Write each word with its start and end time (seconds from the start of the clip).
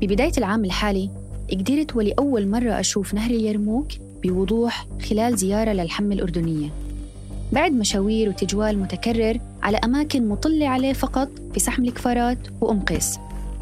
ببداية 0.00 0.32
العام 0.38 0.64
الحالي 0.64 1.10
قدرت 1.52 1.96
ولأول 1.96 2.48
مرة 2.48 2.80
أشوف 2.80 3.14
نهر 3.14 3.30
اليرموك 3.30 3.86
بوضوح 4.22 4.86
خلال 5.10 5.36
زيارة 5.36 5.72
للحمة 5.72 6.14
الأردنية. 6.14 6.68
بعد 7.52 7.72
مشاوير 7.72 8.28
وتجوال 8.28 8.78
متكرر 8.78 9.40
على 9.62 9.76
أماكن 9.76 10.28
مطلة 10.28 10.68
عليه 10.68 10.92
فقط 10.92 11.28
في 11.54 11.60
سحم 11.60 11.84
الكفارات 11.84 12.38
وأم 12.60 12.80
قيس 12.80 13.18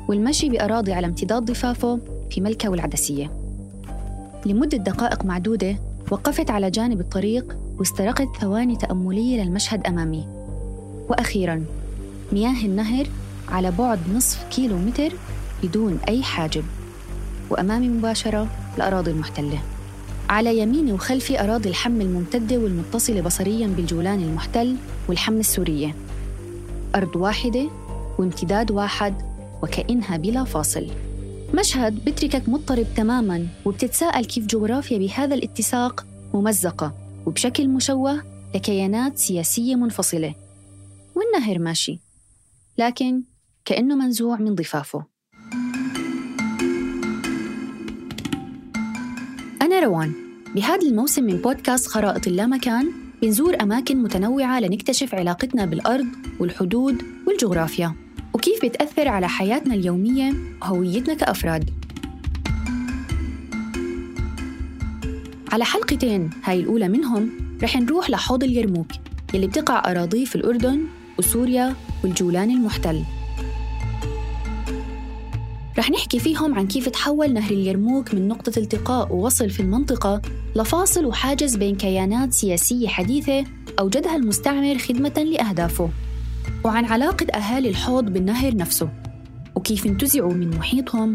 والمشي 0.09 0.49
بأراضي 0.49 0.93
على 0.93 1.07
امتداد 1.07 1.45
ضفافه 1.45 1.99
في 2.31 2.41
ملكة 2.41 2.69
والعدسية. 2.69 3.31
لمدة 4.47 4.79
دقائق 4.79 5.25
معدودة 5.25 5.77
وقفت 6.11 6.51
على 6.51 6.71
جانب 6.71 7.01
الطريق 7.01 7.57
واسترقت 7.79 8.29
ثواني 8.41 8.77
تأملية 8.77 9.43
للمشهد 9.43 9.87
أمامي. 9.87 10.38
وأخيراً 11.09 11.65
مياه 12.33 12.65
النهر 12.65 13.07
على 13.49 13.71
بعد 13.71 13.99
نصف 14.15 14.45
كيلو 14.51 14.77
متر 14.79 15.13
بدون 15.63 15.99
أي 16.09 16.23
حاجب. 16.23 16.65
وأمامي 17.51 17.89
مباشرة 17.89 18.49
الأراضي 18.77 19.11
المحتلة. 19.11 19.63
على 20.29 20.59
يميني 20.59 20.93
وخلفي 20.93 21.45
أراضي 21.45 21.69
الحم 21.69 22.01
الممتدة 22.01 22.59
والمتصلة 22.59 23.21
بصرياً 23.21 23.67
بالجولان 23.67 24.21
المحتل 24.23 24.77
والحم 25.09 25.37
السورية. 25.37 25.95
أرض 26.95 27.17
واحدة 27.17 27.71
وامتداد 28.19 28.71
واحد 28.71 29.15
وكأنها 29.63 30.17
بلا 30.17 30.45
فاصل. 30.45 30.87
مشهد 31.55 32.05
بتركك 32.05 32.49
مضطرب 32.49 32.87
تماماً 32.97 33.47
وبتتساءل 33.65 34.25
كيف 34.25 34.47
جغرافيا 34.47 34.99
بهذا 34.99 35.35
الاتساق 35.35 36.07
ممزقة 36.35 36.93
وبشكل 37.27 37.69
مشوه 37.69 38.23
لكيانات 38.55 39.19
سياسية 39.19 39.75
منفصلة. 39.75 40.35
والنهر 41.19 41.59
ماشي. 41.59 42.01
لكن 42.79 43.23
كأنه 43.65 43.95
منزوع 43.95 44.37
من 44.37 44.55
ضفافه. 44.55 45.05
أنا 49.63 49.81
روان. 49.81 50.13
بهذا 50.55 50.89
الموسم 50.89 51.25
من 51.25 51.37
بودكاست 51.37 51.87
خرائط 51.87 52.27
اللامكان 52.27 52.93
بنزور 53.23 53.63
أماكن 53.63 54.03
متنوعة 54.03 54.61
لنكتشف 54.61 55.15
علاقتنا 55.15 55.65
بالأرض 55.65 56.07
والحدود 56.41 57.03
والجغرافيا. 57.27 57.95
وكيف 58.35 58.65
بتأثر 58.65 59.09
على 59.09 59.29
حياتنا 59.29 59.75
اليومية 59.75 60.35
وهويتنا 60.63 61.15
كأفراد. 61.15 61.71
على 65.53 65.65
حلقتين 65.65 66.31
هاي 66.45 66.61
الأولى 66.61 66.89
منهم 66.89 67.31
رح 67.63 67.77
نروح 67.77 68.11
لحوض 68.11 68.45
اليرموك 68.45 68.89
يلي 69.35 69.47
بتقع 69.47 69.91
أراضيه 69.91 70.25
في 70.25 70.37
الأردن 70.37 70.85
وسوريا 71.19 71.75
والجولان 72.05 72.51
المحتل. 72.51 73.05
رح 75.79 75.91
نحكي 75.91 76.19
فيهم 76.19 76.55
عن 76.55 76.67
كيف 76.67 76.89
تحول 76.89 77.33
نهر 77.33 77.51
اليرموك 77.51 78.15
من 78.15 78.29
نقطة 78.29 78.59
التقاء 78.59 79.13
ووصل 79.13 79.51
في 79.51 79.61
المنطقة 79.61 80.23
لفاصل 80.57 81.05
وحاجز 81.05 81.57
بين 81.57 81.77
كيانات 81.77 82.33
سياسية 82.33 82.89
حديثة 82.89 83.45
أوجدها 83.79 84.17
المستعمر 84.17 84.79
خدمة 84.79 85.27
لأهدافه. 85.33 85.91
وعن 86.65 86.85
علاقة 86.85 87.27
أهالي 87.27 87.69
الحوض 87.69 88.05
بالنهر 88.05 88.57
نفسه 88.57 88.89
وكيف 89.55 89.87
انتزعوا 89.87 90.35
من 90.35 90.51
محيطهم 90.51 91.15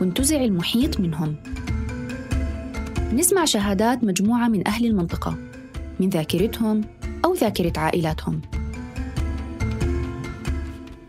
وانتزع 0.00 0.44
المحيط 0.44 1.00
منهم. 1.00 1.36
نسمع 3.12 3.44
شهادات 3.44 4.04
مجموعة 4.04 4.48
من 4.48 4.68
أهل 4.68 4.86
المنطقة 4.86 5.36
من 6.00 6.08
ذاكرتهم 6.08 6.80
أو 7.24 7.34
ذاكرة 7.34 7.72
عائلاتهم. 7.76 8.40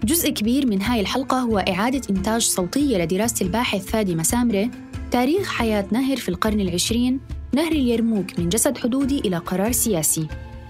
جزء 0.06 0.30
كبير 0.30 0.68
من 0.68 0.82
هاي 0.82 1.02
الحلقة 1.02 1.40
هو 1.40 1.58
إعادة 1.58 2.02
إنتاج 2.10 2.42
صوتية 2.42 2.98
لدراسة 2.98 3.46
الباحث 3.46 3.86
فادي 3.86 4.16
مسامرة 4.16 4.70
تاريخ 5.12 5.48
حياة 5.48 5.86
نهر 5.92 6.18
في 6.18 6.30
القرن 6.30 6.60
العشرين 6.60 7.20
نهر 7.54 7.72
اليرموك 7.72 8.40
من 8.40 8.50
جسد 8.50 8.78
حدودي 8.78 9.20
إلى 9.20 9.38
قرار 9.38 9.72
سياسي. 9.72 10.28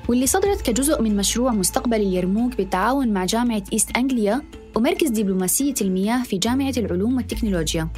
واللي 0.09 0.27
صدرت 0.27 0.61
كجزء 0.61 1.01
من 1.01 1.17
مشروع 1.17 1.51
مستقبل 1.51 2.01
اليرموك 2.01 2.57
بالتعاون 2.57 3.07
مع 3.07 3.25
جامعة 3.25 3.63
إيست 3.73 3.97
أنجليا 3.97 4.41
ومركز 4.75 5.09
دبلوماسية 5.09 5.73
المياه 5.81 6.23
في 6.23 6.37
جامعة 6.37 6.73
العلوم 6.77 7.15
والتكنولوجيا. 7.15 7.89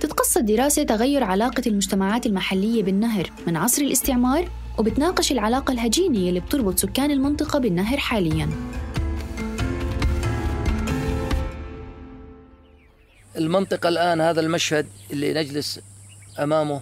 تتقصد 0.00 0.44
دراسة 0.44 0.82
تغير 0.82 1.24
علاقة 1.24 1.62
المجتمعات 1.66 2.26
المحلية 2.26 2.82
بالنهر 2.82 3.30
من 3.46 3.56
عصر 3.56 3.82
الاستعمار 3.82 4.48
وبتناقش 4.78 5.32
العلاقة 5.32 5.72
الهجينة 5.72 6.18
اللي 6.18 6.40
بتربط 6.40 6.78
سكان 6.78 7.10
المنطقة 7.10 7.58
بالنهر 7.58 7.98
حالياً. 7.98 8.48
المنطقة 13.36 13.88
الآن 13.88 14.20
هذا 14.20 14.40
المشهد 14.40 14.86
اللي 15.10 15.34
نجلس 15.34 15.80
أمامه 16.38 16.80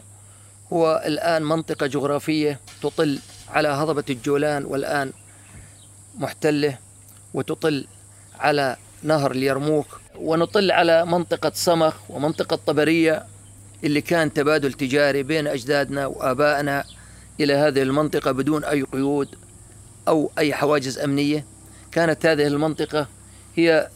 هو 0.72 1.02
الآن 1.06 1.42
منطقة 1.42 1.86
جغرافية 1.86 2.60
تطل 2.82 3.18
على 3.50 3.68
هضبة 3.68 4.04
الجولان 4.10 4.64
والآن 4.64 5.12
محتلة 6.18 6.78
وتطل 7.34 7.86
على 8.38 8.76
نهر 9.02 9.30
اليرموك 9.30 10.00
ونطل 10.16 10.70
على 10.70 11.06
منطقة 11.06 11.52
صمخ 11.54 11.94
ومنطقة 12.10 12.56
طبرية 12.66 13.26
اللي 13.84 14.00
كان 14.00 14.32
تبادل 14.32 14.72
تجاري 14.72 15.22
بين 15.22 15.46
أجدادنا 15.46 16.06
وآبائنا 16.06 16.84
إلى 17.40 17.54
هذه 17.54 17.82
المنطقة 17.82 18.32
بدون 18.32 18.64
أي 18.64 18.82
قيود 18.82 19.28
أو 20.08 20.30
أي 20.38 20.54
حواجز 20.54 20.98
أمنية. 20.98 21.44
كانت 21.92 22.26
هذه 22.26 22.46
المنطقة 22.46 23.06
هي 23.56 23.88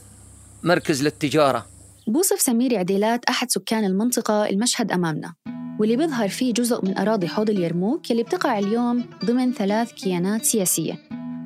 مركز 0.63 1.03
للتجارة. 1.03 1.67
بوصف 2.09 2.41
سمير 2.41 2.79
عديلات 2.79 3.25
أحد 3.25 3.51
سكان 3.51 3.85
المنطقة 3.85 4.49
المشهد 4.49 4.93
أمامنا 4.93 5.35
واللي 5.81 5.97
بيظهر 5.97 6.29
فيه 6.29 6.53
جزء 6.53 6.85
من 6.85 6.99
أراضي 6.99 7.29
حوض 7.29 7.51
اليرموك 7.51 8.11
يلي 8.11 8.23
بتقع 8.23 8.59
اليوم 8.59 9.05
ضمن 9.25 9.53
ثلاث 9.53 9.93
كيانات 9.93 10.45
سياسية 10.45 10.99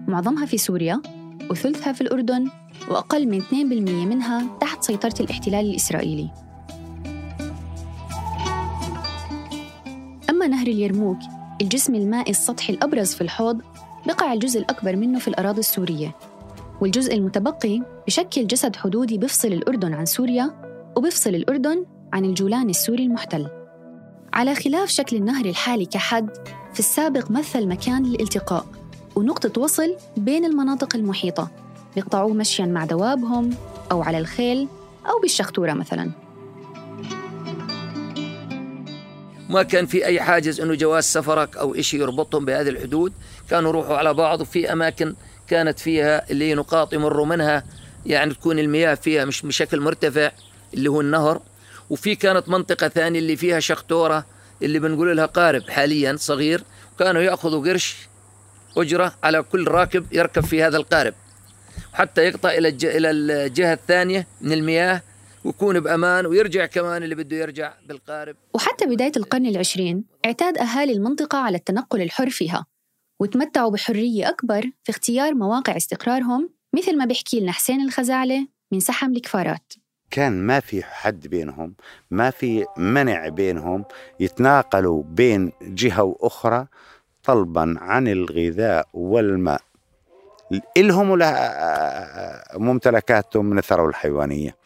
معظمها 0.09 0.47
في 0.47 0.59
سوريا 0.59 1.03
وثلثها 1.51 1.93
في 1.93 2.01
الأردن 2.01 2.51
وأقل 2.89 3.29
من 3.29 3.41
2% 3.41 3.53
منها 3.55 4.59
تحت 4.61 4.85
سيطرة 4.85 5.15
الاحتلال 5.21 5.71
الإسرائيلي. 5.71 6.31
أما 10.31 10.47
نهر 10.47 10.67
اليرموك 10.67 11.19
الجسم 11.63 11.95
المائي 11.95 12.31
السطحي 12.31 12.73
الأبرز 12.73 13.15
في 13.15 13.21
الحوض 13.21 13.63
بقع 14.07 14.33
الجزء 14.33 14.61
الأكبر 14.61 14.97
منه 14.97 15.19
في 15.19 15.29
الأراضي 15.29 15.61
السورية. 15.61 16.15
والجزء 16.83 17.15
المتبقي 17.15 17.83
بشكل 18.07 18.47
جسد 18.47 18.77
حدودي 18.77 19.19
بفصل 19.19 19.49
الأردن 19.49 19.95
عن 19.95 20.07
سوريا 20.07 20.51
وبفصل 20.97 21.35
الأردن 21.35 21.85
عن 22.13 22.25
الجولان 22.25 22.71
السوري 22.71 23.05
المحتل. 23.05 23.47
على 24.33 24.55
خلاف 24.55 24.89
شكل 24.89 25.17
النهر 25.17 25.45
الحالي 25.45 25.87
كحد 25.87 26.31
في 26.75 26.81
السابق 26.81 27.31
مثل 27.31 27.67
مكان 27.67 28.03
للالتقاء 28.03 28.67
ونقطة 29.17 29.61
وصل 29.61 29.97
بين 30.17 30.45
المناطق 30.45 30.97
المحيطة. 30.97 31.51
بيقطعوه 31.95 32.33
مشياً 32.33 32.67
مع 32.67 32.85
دوابهم 32.85 33.51
أو 33.93 34.03
على 34.03 34.19
الخيل 34.19 34.69
أو 35.07 35.21
بالشخطورة 35.21 35.73
مثلاً. 35.73 36.11
ما 39.51 39.63
كان 39.63 39.87
في 39.87 40.07
أي 40.07 40.21
حاجز 40.21 40.61
أنه 40.61 40.75
جواز 40.75 41.05
سفرك 41.05 41.57
أو 41.57 41.75
إشي 41.75 41.99
يربطهم 41.99 42.45
بهذه 42.45 42.69
الحدود. 42.69 43.13
كانوا 43.51 43.71
يروحوا 43.71 43.97
على 43.97 44.15
بعض 44.15 44.41
وفي 44.41 44.73
أماكن 44.73 45.15
كانت 45.53 45.79
فيها 45.79 46.31
اللي 46.31 46.55
نقاط 46.55 46.93
يمروا 46.95 47.27
منها 47.27 47.65
يعني 48.07 48.35
تكون 48.35 48.59
المياه 48.59 48.95
فيها 48.95 49.25
مش 49.25 49.43
بشكل 49.43 49.81
مرتفع 49.81 50.31
اللي 50.75 50.91
هو 50.91 51.01
النهر. 51.01 51.43
وفي 51.91 52.15
كانت 52.15 52.49
منطقة 52.49 52.89
ثانية 52.89 53.19
اللي 53.19 53.37
فيها 53.37 53.61
شخطورة 53.61 54.27
اللي 54.63 54.79
بنقول 54.79 55.17
لها 55.17 55.27
قارب 55.27 55.71
حاليا 55.71 56.17
صغير. 56.17 56.65
وكانوا 56.95 57.23
يأخذوا 57.23 57.69
قرش 57.69 57.97
أجرة 58.77 59.15
على 59.23 59.43
كل 59.43 59.69
راكب 59.69 60.07
يركب 60.13 60.45
في 60.45 60.63
هذا 60.63 60.77
القارب. 60.77 61.15
حتى 61.93 62.23
يقطع 62.23 62.51
إلى 62.51 62.69
إلى 62.69 63.11
الجهة 63.11 63.73
الثانية 63.73 64.27
من 64.41 64.53
المياه 64.53 65.03
ويكون 65.45 65.81
بأمان 65.81 66.27
ويرجع 66.27 66.67
كمان 66.67 67.03
اللي 67.03 67.15
بده 67.15 67.37
يرجع 67.37 67.75
بالقارب. 67.89 68.37
وحتى 68.55 68.87
بداية 68.87 69.13
القرن 69.17 69.47
العشرين 69.47 70.05
اعتاد 70.25 70.59
أهالي 70.59 70.93
المنطقة 70.93 71.39
على 71.39 71.57
التنقل 71.57 72.03
الحر 72.03 72.31
فيها. 72.31 72.67
وتمتعوا 73.23 73.71
بحرية 73.71 74.29
أكبر 74.29 74.63
في 74.85 74.91
اختيار 74.91 75.35
مواقع 75.35 75.77
استقرارهم 75.77 76.51
مثل 76.75 76.99
ما 76.99 77.05
بيحكي 77.05 77.41
لنا 77.41 77.53
حسين 77.53 77.81
الخزاعلة 77.81 78.47
من 78.73 78.81
سحم 78.81 79.13
الكفارات. 79.13 79.73
كان 80.11 80.47
ما 80.47 80.61
في 80.61 80.83
حد 80.83 81.27
بينهم 81.27 81.75
ما 82.11 82.31
في 82.31 82.65
منع 82.77 83.29
بينهم 83.29 83.85
يتناقلوا 84.21 85.03
بين 85.03 85.53
جهة 85.63 86.03
وأخرى 86.03 86.67
طلبا 87.25 87.75
عن 87.79 88.09
الغذاء 88.09 88.89
والماء. 88.95 89.61
إلهم 90.77 91.11
ولا 91.11 92.49
ممتلكاتهم 92.55 93.45
من 93.45 93.59
الثروة 93.59 93.89
الحيوانية. 93.89 94.57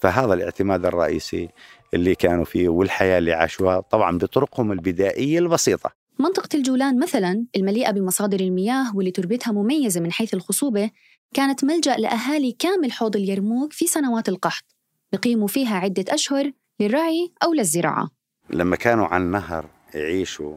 فهذا 0.00 0.34
الاعتماد 0.34 0.86
الرئيسي 0.86 1.48
اللي 1.94 2.14
كانوا 2.14 2.44
فيه 2.44 2.68
والحياة 2.68 3.18
اللي 3.18 3.32
عاشوها 3.32 3.80
طبعا 3.80 4.18
بطرقهم 4.18 4.72
البدائية 4.72 5.38
البسيطة. 5.38 5.99
منطقة 6.20 6.48
الجولان 6.54 6.98
مثلا 6.98 7.46
المليئة 7.56 7.90
بمصادر 7.90 8.40
المياه 8.40 8.96
واللي 8.96 9.10
تربتها 9.10 9.52
مميزة 9.52 10.00
من 10.00 10.12
حيث 10.12 10.34
الخصوبة 10.34 10.90
كانت 11.34 11.64
ملجأ 11.64 11.96
لأهالي 11.96 12.52
كامل 12.52 12.92
حوض 12.92 13.16
اليرموك 13.16 13.72
في 13.72 13.86
سنوات 13.86 14.28
القحط 14.28 14.64
بقيموا 15.12 15.48
فيها 15.48 15.76
عدة 15.76 16.04
أشهر 16.08 16.52
للرعي 16.80 17.32
أو 17.42 17.54
للزراعة. 17.54 18.10
لما 18.50 18.76
كانوا 18.76 19.06
على 19.06 19.22
النهر 19.22 19.70
يعيشوا 19.94 20.56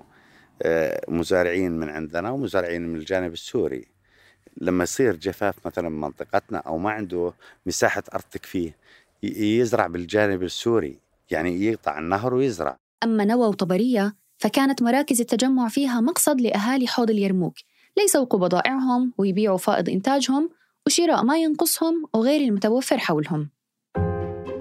آه، 0.61 1.05
مزارعين 1.07 1.71
من 1.71 1.89
عندنا 1.89 2.31
ومزارعين 2.31 2.87
من 2.87 2.95
الجانب 2.95 3.33
السوري. 3.33 3.85
لما 4.61 4.83
يصير 4.83 5.15
جفاف 5.15 5.55
مثلا 5.65 5.89
بمنطقتنا 5.89 6.57
أو 6.57 6.77
ما 6.77 6.91
عنده 6.91 7.33
مساحة 7.65 8.03
أرض 8.13 8.23
تكفيه 8.31 8.77
يزرع 9.23 9.87
بالجانب 9.87 10.43
السوري 10.43 10.99
يعني 11.31 11.65
يقطع 11.65 11.99
النهر 11.99 12.33
ويزرع. 12.33 12.77
أما 13.03 13.25
نوى 13.25 13.47
وطبرية 13.47 14.22
فكانت 14.43 14.81
مراكز 14.81 15.21
التجمع 15.21 15.67
فيها 15.67 16.01
مقصد 16.01 16.41
لأهالي 16.41 16.87
حوض 16.87 17.09
اليرموك. 17.09 17.53
ليسوقوا 17.97 18.39
بضائعهم 18.39 19.13
ويبيعوا 19.17 19.57
فائض 19.57 19.89
إنتاجهم 19.89 20.49
وشراء 20.87 21.23
ما 21.23 21.37
ينقصهم 21.37 22.05
وغير 22.13 22.41
المتوفر 22.41 22.97
حولهم. 22.97 23.49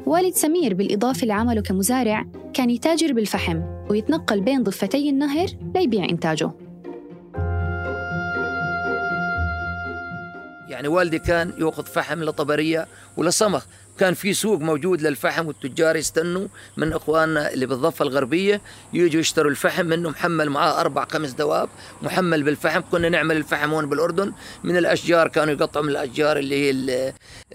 والد 0.07 0.35
سمير 0.35 0.75
بالإضافة 0.75 1.27
لعمله 1.27 1.63
كمزارع 1.63 2.27
كان 2.55 2.71
يتاجر 2.71 3.13
بالفحم 3.13 3.63
ويتنقل 3.91 4.41
بين 4.41 4.63
ضفتي 4.63 5.11
النهر 5.11 5.47
ليبيع 5.75 6.05
إنتاجه. 6.05 6.51
يعني 10.69 10.89
والدي 10.89 11.19
كان 11.19 11.53
يأخذ 11.59 11.85
فحم 11.85 12.23
لطبرية 12.23 12.87
ولصمخ 13.17 13.67
كان 13.99 14.15
في 14.15 14.33
سوق 14.35 14.61
موجود 14.61 15.03
للفحم 15.03 15.47
والتجار 15.47 15.97
يستنوا 15.97 16.49
من 16.77 16.93
إخواننا 16.93 17.53
اللي 17.53 17.67
بالضفة 17.67 18.03
الغربية 18.03 18.61
يجوا 18.93 19.21
يشتروا 19.21 19.51
الفحم 19.51 19.87
منه 19.87 20.11
محمل 20.11 20.51
معاه 20.51 20.81
أربع 20.81 21.05
خمس 21.05 21.31
دواب 21.31 21.69
محمل 22.03 22.43
بالفحم. 22.43 22.81
كنا 22.93 23.09
نعمل 23.09 23.37
الفحم 23.37 23.75
هون 23.75 23.87
بالأردن. 23.87 24.33
من 24.65 24.77
الأشجار 24.77 25.29
كانوا 25.29 25.55
يقطعوا 25.55 25.85
من 25.85 25.91
الأشجار 25.91 26.37
اللي 26.37 26.55
هي 26.55 26.71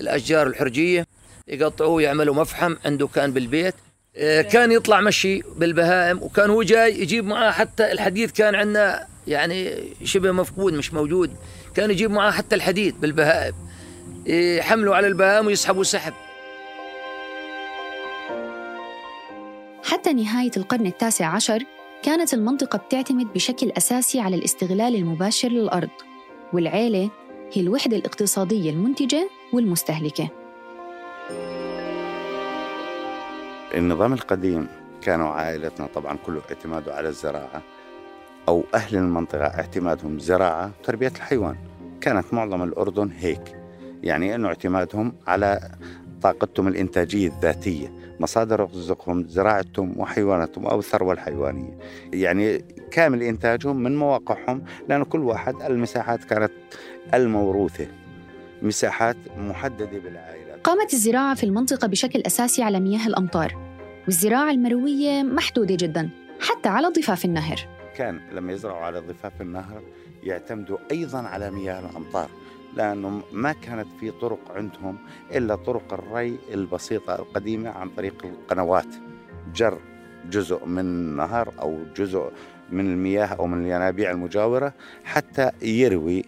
الأشجار 0.01 0.47
الحرجية 0.47 1.05
يقطعوه 1.47 2.01
يعملوا 2.01 2.35
مفحم 2.35 2.75
عنده 2.85 3.07
كان 3.07 3.33
بالبيت. 3.33 3.75
آه، 4.15 4.41
كان 4.41 4.71
يطلع 4.71 5.01
مشي 5.01 5.41
بالبهائم 5.55 6.23
وكان 6.23 6.49
هو 6.49 6.63
جاي 6.63 7.01
يجيب 7.01 7.25
معاه 7.25 7.51
حتى 7.51 7.91
الحديد 7.91 8.31
كان 8.31 8.55
عندنا 8.55 9.07
يعني 9.27 9.83
شبه 10.03 10.31
مفقود 10.31 10.73
مش 10.73 10.93
موجود. 10.93 11.35
كان 11.75 11.91
يجيب 11.91 12.11
معاه 12.11 12.31
حتى 12.31 12.55
الحديد 12.55 13.01
بالبهائم. 13.01 13.53
يحملوا 14.25 14.95
على 14.95 15.07
البهائم 15.07 15.47
ويسحبوا 15.47 15.83
سحب. 15.83 16.13
حتى 20.07 20.15
نهاية 20.15 20.51
القرن 20.57 20.85
التاسع 20.85 21.25
عشر 21.25 21.63
كانت 22.03 22.33
المنطقة 22.33 22.77
بتعتمد 22.77 23.33
بشكل 23.33 23.71
أساسي 23.77 24.19
على 24.19 24.35
الاستغلال 24.35 24.95
المباشر 24.95 25.49
للأرض 25.49 25.89
والعيلة 26.53 27.09
هي 27.53 27.61
الوحدة 27.61 27.97
الاقتصادية 27.97 28.71
المنتجة 28.71 29.29
والمستهلكة. 29.53 30.29
النظام 33.73 34.13
القديم 34.13 34.67
كانوا 35.01 35.27
عائلتنا 35.27 35.87
طبعا 35.87 36.17
كله 36.25 36.41
اعتماده 36.49 36.95
على 36.95 37.09
الزراعة 37.09 37.61
أو 38.47 38.63
أهل 38.73 38.97
المنطقة 38.97 39.45
اعتمادهم 39.45 40.19
زراعة 40.19 40.71
وتربية 40.79 41.11
الحيوان. 41.15 41.55
كانت 42.01 42.33
معظم 42.33 42.63
الأردن 42.63 43.11
هيك 43.11 43.55
يعني 44.03 44.35
أنه 44.35 44.47
اعتمادهم 44.47 45.13
على 45.27 45.71
طاقتهم 46.21 46.67
الإنتاجية 46.67 47.27
الذاتية 47.27 47.91
مصادر 48.19 48.61
رزقهم 48.61 49.27
زراعتهم 49.27 49.99
وحيواناتهم 49.99 50.65
أو 50.65 50.79
الثروة 50.79 51.13
الحيوانية 51.13 51.77
يعني 52.13 52.65
كامل 52.91 53.23
إنتاجهم 53.23 53.83
من 53.83 53.95
مواقعهم 53.95 54.63
لأن 54.89 55.03
كل 55.03 55.19
واحد 55.19 55.61
المساحات 55.61 56.23
كانت 56.23 56.51
الموروثة 57.13 57.87
مساحات 58.61 59.17
محددة 59.37 59.99
بالعائلات 59.99 60.59
قامت 60.63 60.93
الزراعة 60.93 61.35
في 61.35 61.43
المنطقة 61.43 61.87
بشكل 61.87 62.21
أساسي 62.25 62.63
على 62.63 62.79
مياه 62.79 63.07
الأمطار 63.07 63.67
والزراعة 64.05 64.51
المروية 64.51 65.23
محدودة 65.23 65.75
جدا 65.75 66.09
حتى 66.39 66.69
على 66.69 66.87
ضفاف 66.87 67.25
النهر. 67.25 67.67
كان 67.95 68.19
لما 68.31 68.53
يزرعوا 68.53 68.85
على 68.85 68.99
ضفاف 68.99 69.41
النهر 69.41 69.81
يعتمدوا 70.23 70.77
أيضا 70.91 71.17
على 71.17 71.51
مياه 71.51 71.79
الأمطار. 71.79 72.29
لأنه 72.77 73.21
ما 73.31 73.51
كانت 73.51 73.87
في 73.99 74.11
طرق 74.11 74.39
عندهم 74.55 74.97
إلا 75.31 75.55
طرق 75.55 75.93
الري 75.93 76.37
البسيطة 76.53 77.15
القديمة 77.15 77.69
عن 77.69 77.89
طريق 77.89 78.25
القنوات. 78.25 78.87
جر 79.55 79.77
جزء 80.29 80.65
من 80.65 80.79
النهر 80.79 81.53
أو 81.59 81.79
جزء 81.95 82.31
من 82.69 82.85
المياه 82.93 83.25
أو 83.25 83.47
من 83.47 83.61
الينابيع 83.61 84.11
المجاورة 84.11 84.73
حتى 85.03 85.51
يروي 85.61 86.25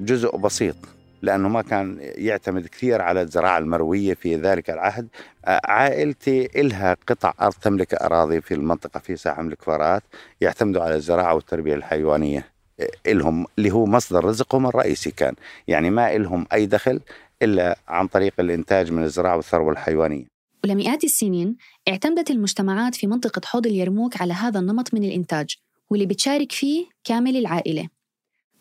جزء 0.00 0.36
بسيط 0.36 0.76
لأنه 1.22 1.48
ما 1.48 1.62
كان 1.62 1.98
يعتمد 2.00 2.66
كثير 2.66 3.02
على 3.02 3.22
الزراعة 3.22 3.58
المروية 3.58 4.14
في 4.14 4.36
ذلك 4.36 4.70
العهد. 4.70 5.08
عائلتي 5.46 6.60
إلها 6.60 6.96
قطع 7.06 7.32
أرض 7.40 7.54
تملك 7.54 7.94
أراضي 7.94 8.40
في 8.40 8.54
المنطقة 8.54 9.00
في 9.00 9.16
ساحة 9.16 9.42
من 9.42 9.52
الكفارات 9.52 10.02
يعتمدوا 10.40 10.82
على 10.82 10.94
الزراعة 10.94 11.34
والتربية 11.34 11.74
الحيوانية. 11.74 12.57
إلهم 13.06 13.46
اللي 13.58 13.70
هو 13.70 13.86
مصدر 13.86 14.24
رزقهم 14.24 14.66
الرئيسي 14.66 15.10
كان. 15.10 15.34
يعني 15.68 15.90
ما 15.90 16.16
إلهم 16.16 16.46
أي 16.52 16.66
دخل 16.66 17.00
إلا 17.42 17.78
عن 17.88 18.06
طريق 18.06 18.32
الإنتاج 18.40 18.92
من 18.92 19.02
الزراعة 19.02 19.36
والثروة 19.36 19.72
الحيوانية. 19.72 20.24
ولمئات 20.64 21.04
السنين 21.04 21.56
اعتمدت 21.88 22.30
المجتمعات 22.30 22.94
في 22.94 23.06
منطقة 23.06 23.40
حوض 23.44 23.66
اليرموك 23.66 24.20
على 24.20 24.32
هذا 24.32 24.60
النمط 24.60 24.94
من 24.94 25.04
الإنتاج 25.04 25.56
واللي 25.90 26.06
بتشارك 26.06 26.52
فيه 26.52 26.86
كامل 27.04 27.36
العائلة. 27.36 27.88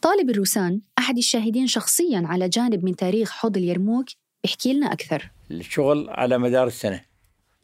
طالب 0.01 0.29
الروسان 0.29 0.81
أحد 0.99 1.17
الشاهدين 1.17 1.67
شخصياً 1.67 2.23
على 2.25 2.49
جانب 2.49 2.85
من 2.85 2.95
تاريخ 2.95 3.31
حوض 3.31 3.57
اليرموك 3.57 4.05
بيحكي 4.43 4.73
لنا 4.73 4.93
أكثر. 4.93 5.31
الشغل 5.51 6.09
على 6.09 6.37
مدار 6.37 6.67
السنة. 6.67 7.01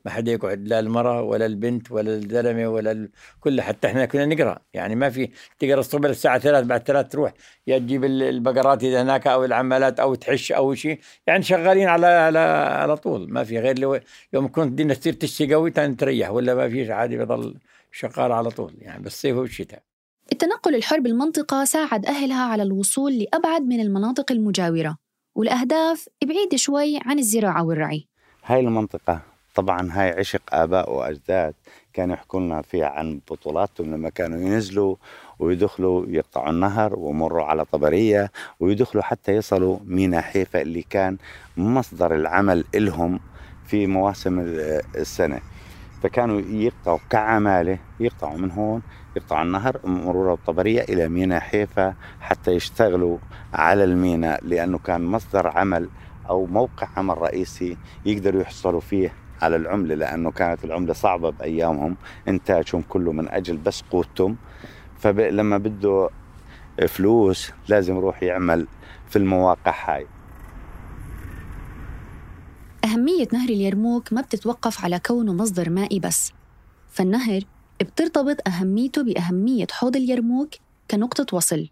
ما 0.05 0.11
حدا 0.11 0.31
يقعد 0.31 0.67
لا 0.67 0.79
المرأة 0.79 1.21
ولا 1.21 1.45
البنت 1.45 1.91
ولا 1.91 2.13
الزلمة 2.13 2.67
ولا 2.67 2.91
ال... 2.91 3.09
كل 3.39 3.61
حتى 3.61 3.87
إحنا 3.87 4.05
كنا 4.05 4.25
نقرأ. 4.25 4.59
يعني 4.73 4.95
ما 4.95 5.09
في 5.09 5.29
تقرا 5.59 5.79
الصبح 5.79 6.09
الساعة 6.09 6.39
ثلاث 6.39 6.65
بعد 6.65 6.83
ثلاث 6.83 7.07
تروح 7.07 7.33
يا 7.67 7.77
تجيب 7.77 8.03
البقرات 8.03 8.83
إذا 8.83 9.01
هناك 9.01 9.27
أو 9.27 9.45
العمالات 9.45 9.99
أو 9.99 10.15
تحش 10.15 10.51
أو 10.51 10.73
شيء 10.73 10.99
يعني 11.27 11.43
شغالين 11.43 11.87
على 11.87 12.07
على 12.07 12.39
على 12.39 12.97
طول. 12.97 13.31
ما 13.31 13.43
في 13.43 13.59
غير 13.59 13.79
لو 13.79 13.99
يوم 14.33 14.47
كنت 14.47 14.71
بدنا 14.71 14.93
تصير 14.93 15.13
تشتي 15.13 15.53
قوي 15.53 15.71
تريح 15.71 16.31
ولا 16.31 16.55
ما 16.55 16.69
فيش 16.69 16.89
عادي 16.89 17.17
بضل 17.17 17.55
شغال 17.91 18.31
على 18.31 18.49
طول. 18.49 18.73
يعني 18.77 19.03
بالصيف 19.03 19.37
والشتاء 19.37 19.83
التنقل 20.31 20.75
الحر 20.75 20.99
بالمنطقة 20.99 21.65
ساعد 21.65 22.05
أهلها 22.05 22.43
على 22.45 22.63
الوصول 22.63 23.17
لأبعد 23.17 23.61
من 23.61 23.79
المناطق 23.79 24.31
المجاورة. 24.31 24.97
والأهداف 25.35 26.09
بعيدة 26.23 26.57
شوي 26.57 26.99
عن 27.05 27.19
الزراعة 27.19 27.65
والرعي. 27.65 28.07
هاي 28.45 28.59
المنطقة 28.59 29.32
طبعا 29.55 29.89
هاي 29.91 30.09
عشق 30.19 30.41
آباء 30.53 30.91
وأجداد 30.93 31.53
كانوا 31.93 32.15
يحكوا 32.15 32.39
لنا 32.39 32.61
فيها 32.61 32.87
عن 32.87 33.19
بطولاتهم 33.31 33.93
لما 33.93 34.09
كانوا 34.09 34.39
ينزلوا 34.39 34.95
ويدخلوا 35.39 36.05
يقطعوا 36.07 36.49
النهر 36.49 36.99
ويمروا 36.99 37.45
على 37.45 37.65
طبرية 37.65 38.31
ويدخلوا 38.59 39.03
حتى 39.03 39.31
يصلوا 39.31 39.79
مينا 39.85 40.21
حيفا 40.21 40.61
اللي 40.61 40.81
كان 40.81 41.17
مصدر 41.57 42.15
العمل 42.15 42.65
إلهم 42.75 43.19
في 43.65 43.87
مواسم 43.87 44.39
السنة. 44.95 45.39
فكانوا 46.03 46.41
يقطعوا 46.41 46.99
كعمالة 47.09 47.77
يقطعوا 47.99 48.37
من 48.37 48.51
هون 48.51 48.81
يقطعوا 49.15 49.43
النهر 49.43 49.79
مرور 49.83 50.33
الطبرية 50.33 50.81
إلى 50.81 51.09
مينا 51.09 51.39
حيفا 51.39 51.95
حتى 52.21 52.51
يشتغلوا 52.51 53.17
على 53.53 53.83
المينا 53.83 54.39
لأنه 54.41 54.77
كان 54.77 55.01
مصدر 55.01 55.47
عمل 55.47 55.89
أو 56.29 56.45
موقع 56.45 56.87
عمل 56.97 57.17
رئيسي 57.17 57.77
يقدروا 58.05 58.41
يحصلوا 58.41 58.79
فيه 58.79 59.13
على 59.43 59.55
العملة 59.55 59.95
لأنه 59.95 60.31
كانت 60.31 60.65
العملة 60.65 60.93
صعبة 60.93 61.29
بأيامهم. 61.29 61.95
إنتاجهم 62.27 62.83
كله 62.89 63.11
من 63.11 63.29
أجل 63.29 63.57
بس 63.57 63.83
قوتهم. 63.91 64.37
فلما 64.99 65.57
بده 65.57 66.09
فلوس 66.87 67.51
لازم 67.67 67.95
يروح 67.95 68.23
يعمل 68.23 68.67
في 69.09 69.15
المواقع 69.15 69.75
هاي. 69.85 70.07
أهمية 72.85 73.27
نهر 73.33 73.49
اليرموك 73.49 74.13
ما 74.13 74.21
بتتوقف 74.21 74.83
على 74.83 74.99
كونه 74.99 75.33
مصدر 75.33 75.69
مائي 75.69 75.99
بس. 75.99 76.33
فالنهر 76.89 77.41
بترتبط 77.81 78.47
أهميته 78.47 79.03
بأهمية 79.03 79.67
حوض 79.71 79.95
اليرموك 79.95 80.49
كنقطة 80.91 81.37
وصل. 81.37 81.69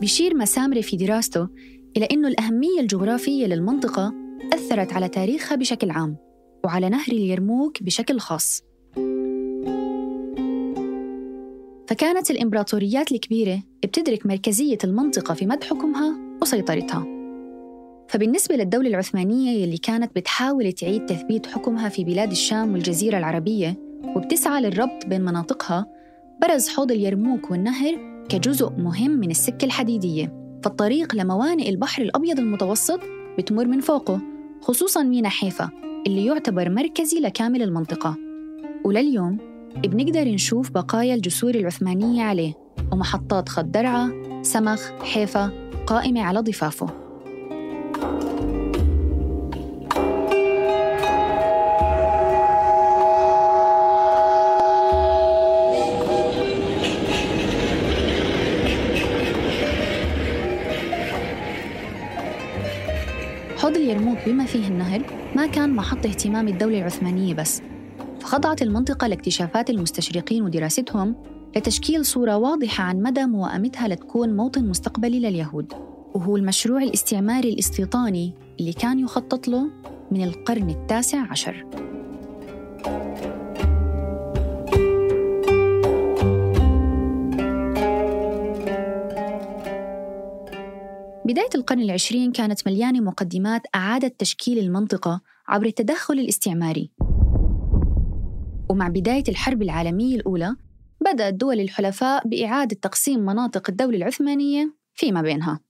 بيشير 0.00 0.36
مسامري 0.36 0.82
في 0.82 0.96
دراسته 0.96 1.48
إلى 1.96 2.08
أنه 2.12 2.28
الأهمية 2.28 2.80
الجغرافية 2.80 3.46
للمنطقة 3.46 4.19
أثرت 4.52 4.92
على 4.92 5.08
تاريخها 5.08 5.56
بشكل 5.56 5.90
عام 5.90 6.16
وعلى 6.64 6.88
نهر 6.88 7.12
اليرموك 7.12 7.82
بشكل 7.82 8.20
خاص. 8.20 8.62
فكانت 11.88 12.30
الإمبراطوريات 12.30 13.12
الكبيرة 13.12 13.62
بتدرك 13.82 14.26
مركزية 14.26 14.78
المنطقة 14.84 15.34
في 15.34 15.46
مد 15.46 15.64
حكمها 15.64 16.18
وسيطرتها. 16.42 17.06
فبالنسبة 18.08 18.56
للدولة 18.56 18.88
العثمانية 18.88 19.62
يلي 19.62 19.78
كانت 19.78 20.16
بتحاول 20.16 20.72
تعيد 20.72 21.06
تثبيت 21.06 21.46
حكمها 21.46 21.88
في 21.88 22.04
بلاد 22.04 22.30
الشام 22.30 22.72
والجزيرة 22.72 23.18
العربية 23.18 23.76
وبتسعى 24.16 24.62
للربط 24.62 25.06
بين 25.06 25.20
مناطقها 25.20 25.86
برز 26.42 26.68
حوض 26.68 26.92
اليرموك 26.92 27.50
والنهر 27.50 28.24
كجزء 28.28 28.70
مهم 28.70 29.10
من 29.10 29.30
السكة 29.30 29.64
الحديدية. 29.64 30.40
فالطريق 30.64 31.14
لموانئ 31.14 31.68
البحر 31.68 32.02
الأبيض 32.02 32.38
المتوسط 32.38 33.00
بتمر 33.38 33.64
من 33.64 33.80
فوقه 33.80 34.20
خصوصاً 34.60 35.02
مينا 35.02 35.28
حيفا 35.28 35.70
اللي 36.06 36.26
يعتبر 36.26 36.70
مركزي 36.70 37.20
لكامل 37.20 37.62
المنطقة. 37.62 38.16
ولليوم 38.84 39.38
بنقدر 39.76 40.28
نشوف 40.28 40.70
بقايا 40.70 41.14
الجسور 41.14 41.54
العثمانية 41.54 42.22
عليه 42.22 42.54
ومحطات 42.92 43.48
خط 43.48 43.64
درعا، 43.64 44.12
سمخ، 44.42 44.90
حيفا 45.02 45.70
قائمة 45.86 46.22
على 46.22 46.40
ضفافه. 46.40 47.09
بما 64.26 64.44
فيه 64.44 64.68
النهر 64.68 65.02
ما 65.36 65.46
كان 65.46 65.70
محط 65.70 66.06
اهتمام 66.06 66.48
الدولة 66.48 66.78
العثمانية 66.78 67.34
بس. 67.34 67.62
فخضعت 68.20 68.62
المنطقة 68.62 69.06
لاكتشافات 69.06 69.70
المستشرقين 69.70 70.42
ودراستهم 70.42 71.16
لتشكيل 71.56 72.04
صورة 72.04 72.36
واضحة 72.36 72.84
عن 72.84 73.02
مدى 73.02 73.26
موائمتها 73.26 73.88
لتكون 73.88 74.36
موطن 74.36 74.68
مستقبلي 74.68 75.20
لليهود. 75.20 75.72
وهو 76.14 76.36
المشروع 76.36 76.82
الاستعماري 76.82 77.48
الاستيطاني 77.48 78.34
اللي 78.60 78.72
كان 78.72 78.98
يخطط 78.98 79.48
له 79.48 79.70
من 80.10 80.24
القرن 80.24 80.70
التاسع 80.70 81.30
عشر. 81.30 81.66
بداية 91.30 91.50
القرن 91.54 91.80
العشرين 91.80 92.32
كانت 92.32 92.68
مليانة 92.68 93.00
مقدمات 93.00 93.62
أعادت 93.74 94.20
تشكيل 94.20 94.58
المنطقة 94.58 95.20
عبر 95.48 95.66
التدخل 95.66 96.14
الاستعماري. 96.14 96.90
ومع 98.70 98.88
بداية 98.88 99.24
الحرب 99.28 99.62
العالمية 99.62 100.16
الأولى 100.16 100.56
بدأت 101.00 101.34
دول 101.34 101.60
الحلفاء 101.60 102.28
بإعادة 102.28 102.76
تقسيم 102.82 103.20
مناطق 103.20 103.70
الدولة 103.70 103.96
العثمانية 103.96 104.74
فيما 104.94 105.22
بينها. 105.22 105.60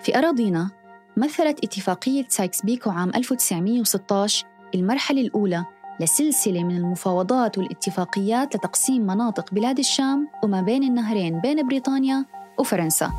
في 0.00 0.18
أراضينا 0.18 0.70
مثلت 1.16 1.64
اتفاقية 1.64 2.26
سايكس 2.28 2.64
بيكو 2.64 2.90
عام 2.90 3.08
1916 3.14 4.46
المرحلة 4.74 5.20
الأولى 5.20 5.64
لسلسلة 6.00 6.64
من 6.64 6.76
المفاوضات 6.76 7.58
والاتفاقيات 7.58 8.56
لتقسيم 8.56 9.02
مناطق 9.02 9.54
بلاد 9.54 9.78
الشام 9.78 10.28
وما 10.44 10.60
بين 10.60 10.82
النهرين 10.82 11.40
بين 11.40 11.68
بريطانيا 11.68 12.37
وفرنسا. 12.58 13.12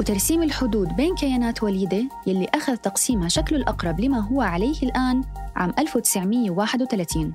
وترسيم 0.00 0.42
الحدود 0.42 0.96
بين 0.96 1.14
كيانات 1.14 1.62
وليدة 1.62 2.04
يلي 2.26 2.48
أخذ 2.54 2.76
تقسيمها 2.76 3.28
شكله 3.28 3.58
الأقرب 3.58 4.00
لما 4.00 4.18
هو 4.18 4.40
عليه 4.40 4.82
الآن 4.82 5.24
عام 5.56 5.72
1931 5.78 7.34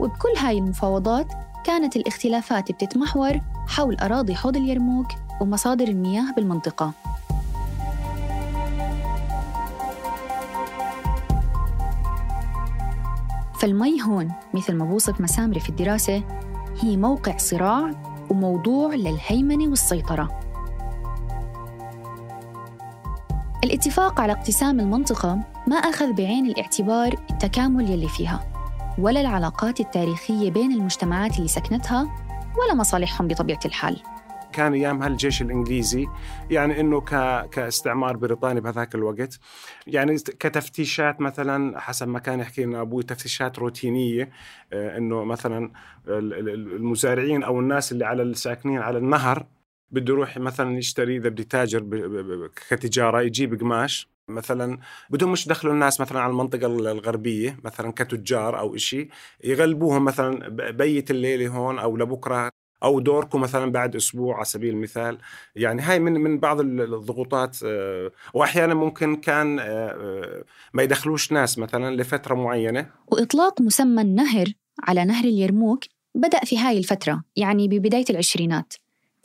وبكل 0.00 0.28
هاي 0.38 0.58
المفاوضات 0.58 1.26
كانت 1.64 1.96
الاختلافات 1.96 2.72
بتتمحور 2.72 3.40
حول 3.68 3.96
أراضي 3.96 4.34
حوض 4.34 4.56
اليرموك 4.56 5.06
ومصادر 5.40 5.88
المياه 5.88 6.32
بالمنطقة. 6.36 6.92
فالمي 13.58 14.02
هون 14.02 14.32
مثل 14.54 14.74
ما 14.74 14.84
بوصف 14.84 15.20
مسامري 15.20 15.60
في 15.60 15.68
الدراسة 15.68 16.22
هي 16.80 16.96
موقع 16.96 17.36
صراع 17.36 17.90
وموضوع 18.30 18.94
للهيمنة 18.94 19.68
والسيطرة. 19.68 20.43
الاتفاق 23.64 24.20
على 24.20 24.32
اقتسام 24.32 24.80
المنطقة 24.80 25.40
ما 25.66 25.76
أخذ 25.76 26.12
بعين 26.12 26.46
الاعتبار 26.46 27.14
التكامل 27.30 27.90
يلي 27.90 28.08
فيها 28.08 28.50
ولا 28.98 29.20
العلاقات 29.20 29.80
التاريخية 29.80 30.50
بين 30.50 30.72
المجتمعات 30.72 31.36
اللي 31.36 31.48
سكنتها 31.48 32.02
ولا 32.58 32.74
مصالحهم 32.74 33.28
بطبيعة 33.28 33.60
الحال. 33.64 34.02
كان 34.52 34.74
ايامها 34.74 35.06
الجيش 35.06 35.42
الإنجليزي 35.42 36.06
يعني 36.50 36.80
إنه 36.80 37.00
ك... 37.00 37.44
كاستعمار 37.50 38.16
بريطاني 38.16 38.60
بهذاك 38.60 38.94
الوقت 38.94 39.38
يعني 39.86 40.16
كتفتيشات 40.16 41.20
مثلا 41.20 41.80
حسب 41.80 42.08
ما 42.08 42.18
كان 42.18 42.40
يحكي 42.40 42.64
لنا 42.64 42.80
أبوي 42.80 43.02
تفتيشات 43.02 43.58
روتينية 43.58 44.30
آه، 44.72 44.98
إنه 44.98 45.24
مثلا 45.24 45.70
المزارعين 46.08 47.42
أو 47.42 47.60
الناس 47.60 47.92
اللي 47.92 48.04
على 48.04 48.22
الساكنين 48.22 48.78
على 48.78 48.98
النهر 48.98 49.46
بده 49.90 50.14
يروح 50.14 50.38
مثلا 50.38 50.78
يشتري 50.78 51.16
إذا 51.16 51.28
بده 51.28 51.42
يتاجر 51.42 52.10
كتجارة 52.68 53.22
يجيب 53.22 53.60
قماش 53.60 54.08
مثلا 54.28 54.78
بدهم 55.10 55.32
مش 55.32 55.46
يدخلوا 55.46 55.72
الناس 55.72 56.00
مثلا 56.00 56.20
على 56.20 56.30
المنطقة 56.30 56.66
الغربية 56.66 57.58
مثلا 57.64 57.92
كتجار 57.92 58.58
أو 58.58 58.74
إشي 58.74 59.08
يغلبوهم 59.44 60.04
مثلا 60.04 60.48
بيت 60.70 61.10
الليلة 61.10 61.48
هون 61.48 61.78
أو 61.78 61.96
لبكرة 61.96 62.50
أو 62.84 63.00
دوركم 63.00 63.40
مثلا 63.40 63.72
بعد 63.72 63.96
أسبوع 63.96 64.36
على 64.36 64.44
سبيل 64.44 64.74
المثال. 64.74 65.18
يعني 65.56 65.82
هاي 65.82 65.98
من 65.98 66.12
من 66.12 66.38
بعض 66.38 66.60
الضغوطات 66.60 67.56
آه، 67.64 68.10
واحيانا 68.34 68.74
ممكن 68.74 69.16
كان 69.16 69.58
آه، 69.58 69.64
آه، 69.64 70.44
ما 70.74 70.82
يدخلوش 70.82 71.32
ناس 71.32 71.58
مثلا 71.58 71.96
لفترة 71.96 72.34
معينة. 72.34 72.90
وإطلاق 73.12 73.60
مسمى 73.60 74.02
النهر 74.02 74.46
على 74.82 75.04
نهر 75.04 75.24
اليرموك 75.24 75.84
بدأ 76.14 76.40
في 76.40 76.58
هاي 76.58 76.78
الفترة 76.78 77.24
يعني 77.36 77.68
ببداية 77.68 78.04
العشرينات. 78.10 78.74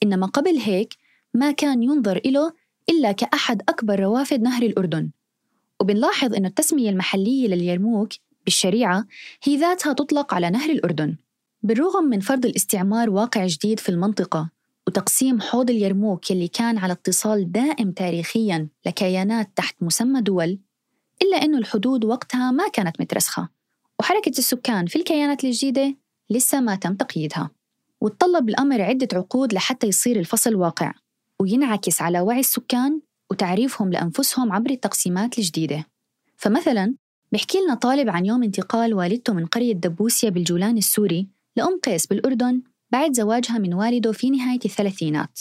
إنما 0.04 0.28
قبل 0.28 0.58
هيك 0.58 0.94
ما 1.34 1.52
كان 1.52 1.84
ينظر 1.84 2.22
إله 2.26 2.54
إلا 2.90 3.12
كأحد 3.12 3.62
أكبر 3.70 4.00
روافد 4.00 4.42
نهر 4.42 4.64
الأردن. 4.64 5.10
وبنلاحظ 5.80 6.34
أن 6.34 6.46
التسمية 6.46 6.90
المحلية 6.90 7.48
لليرموك 7.48 8.10
بالشريعة 8.46 9.06
هي 9.44 9.58
ذاتها 9.58 9.94
تطلق 9.94 10.34
على 10.34 10.50
نهر 10.50 10.70
الأردن. 10.70 11.16
بالرغم 11.64 12.04
من 12.04 12.20
فرض 12.20 12.46
الاستعمار 12.46 13.10
واقع 13.10 13.48
جديد 13.48 13.80
في 13.80 13.90
المنطقة 13.90 14.50
وتقسيم 14.88 15.42
حوض 15.42 15.70
اليرموك 15.70 16.32
يلي 16.32 16.48
كان 16.48 16.78
على 16.78 16.94
اتصال 16.94 17.52
دائم 17.52 17.92
تاريخياً 17.92 18.68
لكيانات 18.86 19.50
تحت 19.56 19.76
مسمى 19.84 20.22
دول 20.22 20.60
إلا 21.22 21.38
أنه 21.38 21.58
الحدود 21.58 22.06
وقتها 22.06 22.52
ما 22.52 22.68
كانت 22.68 23.02
مترسخة. 23.02 23.50
وحركة 24.00 24.30
السكان 24.30 24.86
في 24.86 24.96
الكيانات 24.96 25.44
الجديدة 25.44 25.96
لسه 26.30 26.60
ما 26.62 26.76
تم 26.76 26.96
تقييدها. 26.96 27.50
وتطلب 28.02 28.50
الأمر 28.50 28.82
عدة 28.82 29.08
عقود 29.14 29.54
لحتى 29.54 29.88
يصير 29.88 30.20
الفصل 30.20 30.56
واقع 30.56 30.94
وينعكس 31.40 32.02
على 32.02 32.20
وعي 32.20 32.40
السكان 32.40 33.02
وتعريفهم 33.32 33.92
لأنفسهم 33.92 34.52
عبر 34.52 34.70
التقسيمات 34.70 35.38
الجديدة. 35.38 35.86
فمثلا 36.38 36.96
بحكي 37.32 37.58
لنا 37.58 37.76
طالب 37.76 38.10
عن 38.10 38.26
يوم 38.26 38.44
انتقال 38.44 38.94
والدته 38.94 39.34
من 39.34 39.46
قرية 39.46 39.74
دبوسيا 39.74 40.30
بالجولان 40.30 40.78
السوري 40.78 41.28
لأم 41.56 41.80
قيس 41.84 42.08
بالأردن 42.08 42.62
بعد 42.92 43.14
زواجها 43.14 43.58
من 43.58 43.74
والده 43.74 44.12
في 44.12 44.30
نهاية 44.30 44.60
الثلاثينات. 44.66 45.40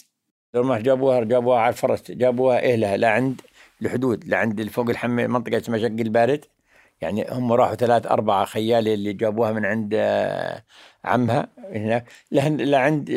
لما 0.55 0.81
جابوها 0.81 1.25
جابوها 1.25 1.59
على 1.59 1.73
الفرس 1.73 2.11
جابوها 2.11 2.73
أهلها 2.73 2.97
لعند 2.97 3.41
الحدود 3.83 4.25
لعند 4.25 4.69
فوق 4.69 4.88
الحمى 4.91 5.27
منطقة 5.27 5.57
اسمها 5.57 5.79
شق 5.79 5.87
البارد. 5.87 6.45
يعني 7.00 7.26
هم 7.31 7.52
راحوا 7.52 7.75
ثلاث 7.75 8.07
أربعة 8.07 8.45
خيالة 8.45 8.95
اللي 8.95 9.12
جابوها 9.12 9.52
من 9.52 9.64
عند 9.64 9.95
آه، 9.95 10.62
عمها 11.05 11.49
هناك 11.73 12.05
لعند 12.33 13.11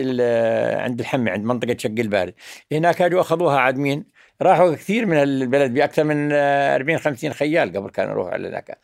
عند 0.82 1.00
الحمي 1.00 1.32
عند 1.32 1.46
منطقة 1.46 1.76
شق 1.78 1.96
البارد. 2.00 2.34
هناك 2.72 3.02
اجوا 3.02 3.22
أخذوها 3.22 3.60
عاد 3.60 3.78
مين؟ 3.78 4.06
راحوا 4.42 4.76
كثير 4.76 5.06
من 5.06 5.18
البلد 5.18 5.74
بأكثر 5.74 6.04
من 6.04 6.32
40 6.32 6.98
آه، 6.98 7.02
50 7.02 7.34
خيال 7.34 7.78
قبل 7.78 7.90
كانوا 7.90 8.12
يروحوا 8.12 8.32
على 8.32 8.50
ذاك 8.50 8.80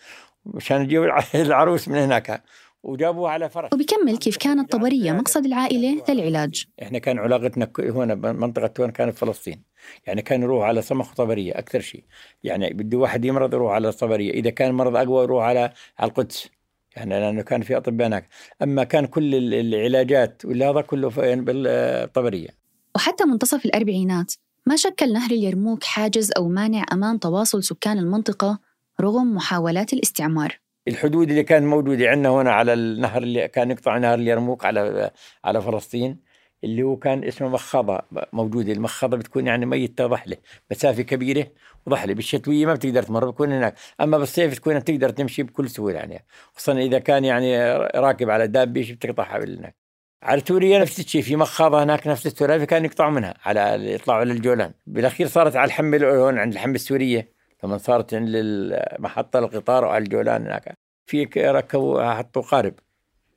مشان 0.46 0.82
يجيبوا 0.82 1.08
العروس 1.36 1.88
من 1.88 1.98
هناك. 1.98 2.44
وجابوه 2.84 3.30
على 3.30 3.50
فرس. 3.50 3.74
وبكمل 3.74 4.18
كيف 4.18 4.38
كانت 4.38 4.72
طبرية 4.72 5.12
مقصد 5.12 5.46
العائلة 5.46 6.04
للعلاج. 6.10 6.66
إحنا 6.82 7.00
كان 7.00 7.20
علاقتنا 7.20 7.72
هنا 7.80 8.16
منطقة 8.16 8.72
هون 8.80 8.92
كانت 8.92 9.18
فلسطين. 9.18 9.64
يعني 10.08 10.22
كان 10.22 10.42
يروح 10.42 10.66
على 10.66 10.82
سمخ 10.82 11.14
طبرية 11.14 11.60
أكثر 11.60 11.80
شيء. 11.80 12.04
يعني 12.44 12.74
بده 12.74 12.98
واحد 12.98 13.26
يمرض 13.26 13.54
يروح 13.54 13.72
على 13.72 13.90
الطبرية 13.90 14.32
إذا 14.32 14.50
كان 14.50 14.74
مرض 14.74 14.96
أقوى 14.96 15.24
يروح 15.24 15.44
على 15.44 15.72
على 16.00 16.10
القدس. 16.10 16.50
يعني 16.96 17.20
لأنه 17.20 17.42
كان 17.42 17.62
في 17.62 17.78
أطباء 17.78 18.08
هناك. 18.08 18.28
أما 18.62 18.84
كان 18.84 19.06
كل 19.06 19.54
العلاجات 19.54 20.46
هذا 20.46 20.82
كله 20.82 21.10
بالطبرية. 21.18 22.50
وحتى 22.96 23.26
منتصف 23.26 23.66
الأربعينات 23.66 24.34
ما 24.66 24.76
شكل 24.76 25.14
نهر 25.14 25.32
اليرموك 25.32 25.84
حاجز 25.84 26.32
أو 26.38 26.48
مانع 26.48 26.86
أمام 26.94 27.18
تواصل 27.18 27.64
سكان 27.64 27.98
المنطقة 27.98 28.60
رغم 29.02 29.36
محاولات 29.36 29.94
الاستعمار. 29.94 30.60
الحدود 30.88 31.30
اللي 31.30 31.44
كانت 31.44 31.66
موجودة 31.66 32.10
عندنا 32.10 32.30
هنا 32.30 32.52
على 32.52 32.74
النهر 32.74 33.24
اللي 33.24 33.48
كان 33.48 33.72
يقطع 33.72 33.98
نهر 33.98 34.20
اليرموك 34.20 34.66
على 34.66 35.12
على 35.44 35.62
فلسطين 35.62 36.18
اللي 36.64 36.84
هو 36.84 36.98
كان 36.98 37.24
اسمه 37.24 37.48
مخاضة 37.50 38.02
موجودة. 38.34 38.72
المخاضة 38.74 39.18
بتكون 39.18 39.48
يعني 39.48 39.66
ميتة 39.66 40.08
ضحلة 40.08 40.38
مسافة 40.72 41.02
كبيرة 41.02 41.48
وضحلة. 41.86 42.14
بالشتوية 42.14 42.66
ما 42.66 42.74
بتقدر 42.74 43.04
تمر 43.04 43.30
بتكون 43.30 43.52
هناك. 43.52 43.76
أما 44.02 44.18
بالصيف 44.18 44.56
تكون 44.56 44.84
تقدر 44.84 45.10
تمشي 45.10 45.44
بكل 45.44 45.70
سهولة 45.70 45.96
يعني. 46.00 46.26
خصوصا 46.54 46.74
إذا 46.80 47.00
كان 47.00 47.26
يعني 47.26 47.74
راكب 47.96 48.30
على 48.30 48.48
دابة 48.48 48.94
بتقطعها 48.94 49.38
هناك 49.44 49.76
على 50.24 50.42
سوريا 50.48 50.80
نفس 50.80 51.00
الشيء 51.00 51.22
في 51.22 51.36
مخاضة 51.36 51.84
هناك 51.84 52.08
نفس 52.08 52.28
السوريا 52.28 52.66
كان 52.66 52.86
يقطعوا 52.86 53.12
منها 53.12 53.34
على 53.46 53.94
يطلعوا 53.94 54.24
للجولان. 54.26 54.74
بالأخير 54.88 55.28
صارت 55.28 55.56
على 55.56 55.68
الحمة 55.68 55.98
هون 55.98 56.38
عند 56.40 56.54
الحمة 56.54 56.76
السورية. 56.76 57.34
لما 57.64 57.78
صارت 57.78 58.14
عند 58.14 58.30
المحطة 58.34 59.40
القطار 59.40 59.86
وعلى 59.86 60.04
الجولان 60.04 60.42
هناك 60.42 60.78
في 61.06 61.24
ركبوا 61.38 62.14
حطوا 62.14 62.42
قارب. 62.42 62.74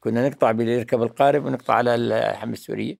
كنا 0.00 0.28
نقطع 0.28 0.50
يركب 0.50 1.02
القارب 1.02 1.44
ونقطع 1.44 1.74
على 1.74 1.94
الحمة 1.94 2.52
السورية. 2.52 2.96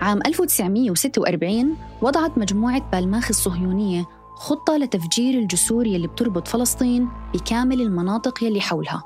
عام 0.00 0.18
1946 0.26 1.76
وضعت 2.02 2.38
مجموعة 2.38 2.90
بالماخ 2.90 3.28
الصهيونية 3.28 4.06
خطة 4.34 4.76
لتفجير 4.76 5.38
الجسور 5.38 5.86
يلي 5.86 6.06
بتربط 6.06 6.48
فلسطين 6.48 7.08
بكامل 7.34 7.80
المناطق 7.80 8.44
يلي 8.44 8.60
حولها. 8.60 9.02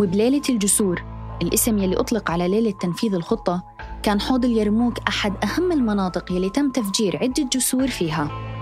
وبليلة 0.00 0.42
الجسور 0.48 1.04
الاسم 1.42 1.78
يلي 1.78 1.96
أطلق 1.96 2.30
على 2.30 2.48
ليلة 2.48 2.70
تنفيذ 2.70 3.14
الخطة 3.14 3.62
كان 4.02 4.20
حوض 4.20 4.44
اليرموك 4.44 4.98
أحد 5.08 5.32
أهم 5.44 5.72
المناطق 5.72 6.32
يلي 6.32 6.50
تم 6.50 6.70
تفجير 6.70 7.16
عدة 7.16 7.48
جسور 7.52 7.86
فيها. 7.86 8.57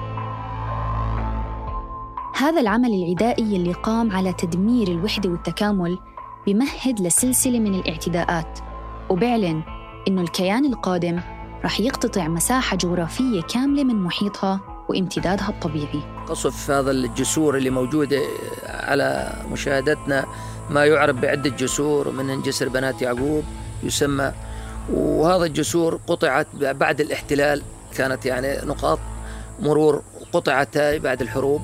هذا 2.38 2.60
العمل 2.60 2.94
العدائي 2.94 3.54
يلي 3.54 3.72
قام 3.72 4.12
على 4.12 4.32
تدمير 4.32 4.88
الوحدة 4.88 5.30
والتكامل 5.30 5.98
بمهد 6.46 7.00
لسلسلة 7.00 7.58
من 7.58 7.74
الاعتداءات. 7.74 8.58
وبيعلن 9.08 9.62
إنه 10.08 10.20
الكيان 10.22 10.64
القادم 10.64 11.20
رح 11.64 11.80
يقتطع 11.80 12.28
مساحة 12.28 12.76
جغرافية 12.76 13.42
كاملة 13.42 13.84
من 13.84 13.94
محيطها 13.94 14.60
وامتدادها 14.88 15.48
الطبيعي. 15.48 16.02
قصف 16.28 16.70
هذا 16.70 16.90
الجسور 16.90 17.56
اللي 17.56 17.70
موجودة 17.70 18.20
على 18.66 19.32
مشاهدتنا 19.52 20.26
ما 20.70 20.84
يعرف 20.84 21.16
بعدة 21.16 21.50
جسور 21.50 22.10
من 22.10 22.42
جسر 22.42 22.68
بنات 22.68 23.02
يعقوب 23.02 23.44
يسمى. 23.82 24.32
وهذا 24.92 25.44
الجسور 25.44 26.00
قطعت 26.06 26.46
بعد 26.56 27.00
الاحتلال 27.00 27.62
كانت 27.96 28.26
يعني 28.26 28.66
نقاط 28.66 28.98
مرور 29.60 30.02
قطعت 30.32 30.78
بعد 30.78 31.22
الحروب. 31.22 31.62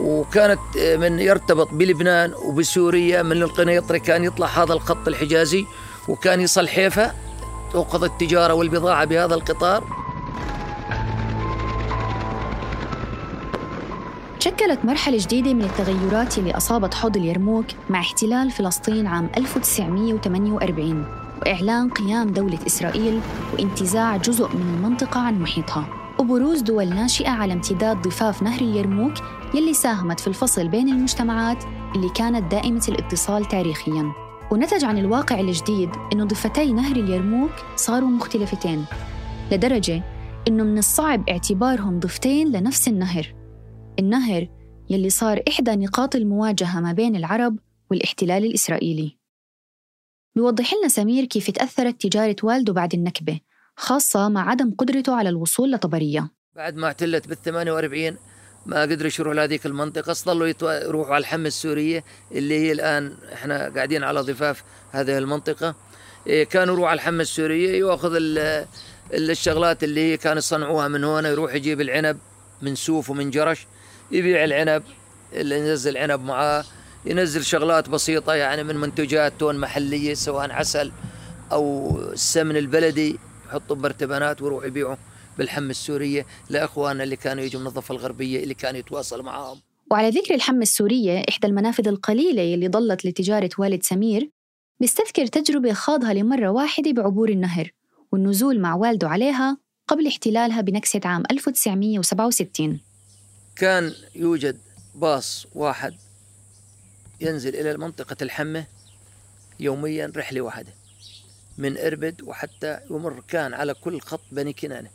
وكانت 0.00 0.60
من 0.76 1.18
يرتبط 1.18 1.68
بلبنان 1.72 2.34
وبسوريا 2.34 3.22
من 3.22 3.42
القنيطرة 3.42 3.98
كان 3.98 4.24
يطلع 4.24 4.46
هذا 4.46 4.72
الخط 4.72 5.08
الحجازي 5.08 5.66
وكان 6.08 6.40
يصل 6.40 6.68
حيفا. 6.68 7.12
تؤخذ 7.72 8.04
التجارة 8.04 8.54
والبضاعة 8.54 9.04
بهذا 9.04 9.34
القطار. 9.34 9.84
شكلت 14.38 14.84
مرحلة 14.84 15.18
جديدة 15.20 15.54
من 15.54 15.64
التغيرات 15.64 16.38
اللي 16.38 16.56
أصابت 16.56 16.94
حوض 16.94 17.16
اليرموك 17.16 17.66
مع 17.90 18.00
احتلال 18.00 18.50
فلسطين 18.50 19.06
عام 19.06 19.30
1948 19.36 21.04
وإعلان 21.42 21.90
قيام 21.90 22.28
دولة 22.28 22.58
إسرائيل 22.66 23.20
وانتزاع 23.52 24.16
جزء 24.16 24.48
من 24.48 24.74
المنطقة 24.74 25.20
عن 25.20 25.40
محيطها. 25.40 25.99
وبروز 26.20 26.60
دول 26.60 26.88
ناشئة 26.88 27.28
على 27.28 27.52
امتداد 27.52 28.02
ضفاف 28.02 28.42
نهر 28.42 28.60
اليرموك 28.60 29.14
يلي 29.54 29.74
ساهمت 29.74 30.20
في 30.20 30.26
الفصل 30.26 30.68
بين 30.68 30.88
المجتمعات 30.88 31.64
اللي 31.96 32.08
كانت 32.08 32.52
دائمة 32.52 32.84
الاتصال 32.88 33.44
تاريخياً. 33.44 34.12
ونتج 34.52 34.84
عن 34.84 34.98
الواقع 34.98 35.40
الجديد 35.40 35.90
إنه 36.12 36.24
ضفتي 36.24 36.72
نهر 36.72 36.96
اليرموك 36.96 37.50
صاروا 37.76 38.08
مختلفتين 38.08 38.84
لدرجة 39.52 40.02
إنه 40.48 40.64
من 40.64 40.78
الصعب 40.78 41.28
اعتبارهم 41.28 42.00
ضفتين 42.00 42.52
لنفس 42.52 42.88
النهر. 42.88 43.34
النهر 43.98 44.48
يلي 44.90 45.10
صار 45.10 45.42
إحدى 45.48 45.76
نقاط 45.76 46.16
المواجهة 46.16 46.80
ما 46.80 46.92
بين 46.92 47.16
العرب 47.16 47.58
والاحتلال 47.90 48.44
الإسرائيلي. 48.44 49.18
بيوضح 50.34 50.74
لنا 50.74 50.88
سمير 50.88 51.24
كيف 51.24 51.50
تأثرت 51.50 52.06
تجارة 52.06 52.36
والده 52.42 52.72
بعد 52.72 52.94
النكبة 52.94 53.40
خاصة 53.80 54.28
مع 54.28 54.50
عدم 54.50 54.74
قدرته 54.78 55.16
على 55.16 55.28
الوصول 55.28 55.72
لطبرية. 55.72 56.30
بعد 56.56 56.76
ما 56.76 56.88
احتلت 56.88 57.28
بال 57.28 57.42
48 57.42 58.16
ما 58.66 58.82
قدروا 58.82 59.10
يروحوا 59.18 59.34
لهذيك 59.34 59.66
المنطقة 59.66 60.12
ظلوا 60.12 60.52
يروحوا 60.62 61.14
على 61.14 61.22
الحمة 61.22 61.46
السورية 61.46 62.04
اللي 62.32 62.58
هي 62.58 62.72
الآن 62.72 63.14
إحنا 63.32 63.68
قاعدين 63.68 64.04
على 64.04 64.20
ضفاف 64.20 64.64
هذه 64.92 65.18
المنطقة 65.18 65.74
إيه، 66.26 66.44
كانوا 66.44 66.74
يروحوا 66.74 66.90
على 66.90 66.96
الحمة 66.96 67.22
السورية 67.22 67.78
يأخذ 67.80 68.18
الشغلات 69.12 69.84
اللي 69.84 70.00
هي 70.12 70.16
كانوا 70.16 70.38
يصنعوها 70.38 70.88
من 70.88 71.04
هنا 71.04 71.28
يروح 71.28 71.54
يجيب 71.54 71.80
العنب 71.80 72.18
من 72.62 72.74
سوف 72.74 73.10
ومن 73.10 73.30
جرش 73.30 73.66
يبيع 74.10 74.44
العنب 74.44 74.82
اللي 75.32 75.58
ينزل 75.58 75.96
عنب 75.96 76.20
معاه 76.20 76.64
ينزل 77.06 77.44
شغلات 77.44 77.88
بسيطة 77.88 78.34
يعني 78.34 78.64
من 78.64 78.76
منتجات 78.76 79.32
تون 79.38 79.56
محلية 79.58 80.14
سواء 80.14 80.50
عسل 80.52 80.92
أو 81.52 81.96
السمن 82.12 82.56
البلدي. 82.56 83.18
يحطوا 83.50 83.76
برتبانات 83.76 84.42
ويروحوا 84.42 84.66
يبيعوا 84.66 84.96
بالحمة 85.38 85.70
السورية 85.70 86.26
لأخواننا 86.50 87.04
اللي 87.04 87.16
كانوا 87.16 87.44
يجوا 87.44 87.60
من 87.60 87.66
الضفة 87.66 87.92
الغربية 87.92 88.42
اللي 88.42 88.54
كانوا 88.54 88.80
يتواصلوا 88.80 89.24
معاهم. 89.24 89.60
وعلى 89.90 90.10
ذكر 90.10 90.34
الحمة 90.34 90.62
السورية 90.62 91.24
إحدى 91.28 91.46
المنافذ 91.46 91.88
القليلة 91.88 92.54
اللي 92.54 92.68
ضلت 92.68 93.04
لتجارة 93.04 93.50
والد 93.58 93.82
سمير 93.82 94.30
بيستذكر 94.80 95.26
تجربة 95.26 95.72
خاضها 95.72 96.14
لمرة 96.14 96.48
واحدة 96.48 96.92
بعبور 96.92 97.28
النهر 97.28 97.70
والنزول 98.12 98.60
مع 98.60 98.74
والده 98.74 99.08
عليها 99.08 99.58
قبل 99.88 100.06
احتلالها 100.06 100.60
بنكسة 100.60 101.00
عام 101.04 101.22
1967 101.30 102.80
كان 103.56 103.92
يوجد 104.14 104.58
باص 104.94 105.46
واحد 105.54 105.94
ينزل 107.20 107.56
إلى 107.56 107.78
منطقة 107.78 108.16
الحمة 108.22 108.64
يوميا 109.60 110.12
رحلة 110.16 110.40
واحدة. 110.40 110.79
من 111.58 111.78
إربد 111.78 112.22
وحتى 112.22 112.78
يمر 112.90 113.22
كان 113.28 113.54
على 113.54 113.74
كل 113.74 114.00
خط 114.00 114.20
بني 114.32 114.52
كنانة 114.52 114.90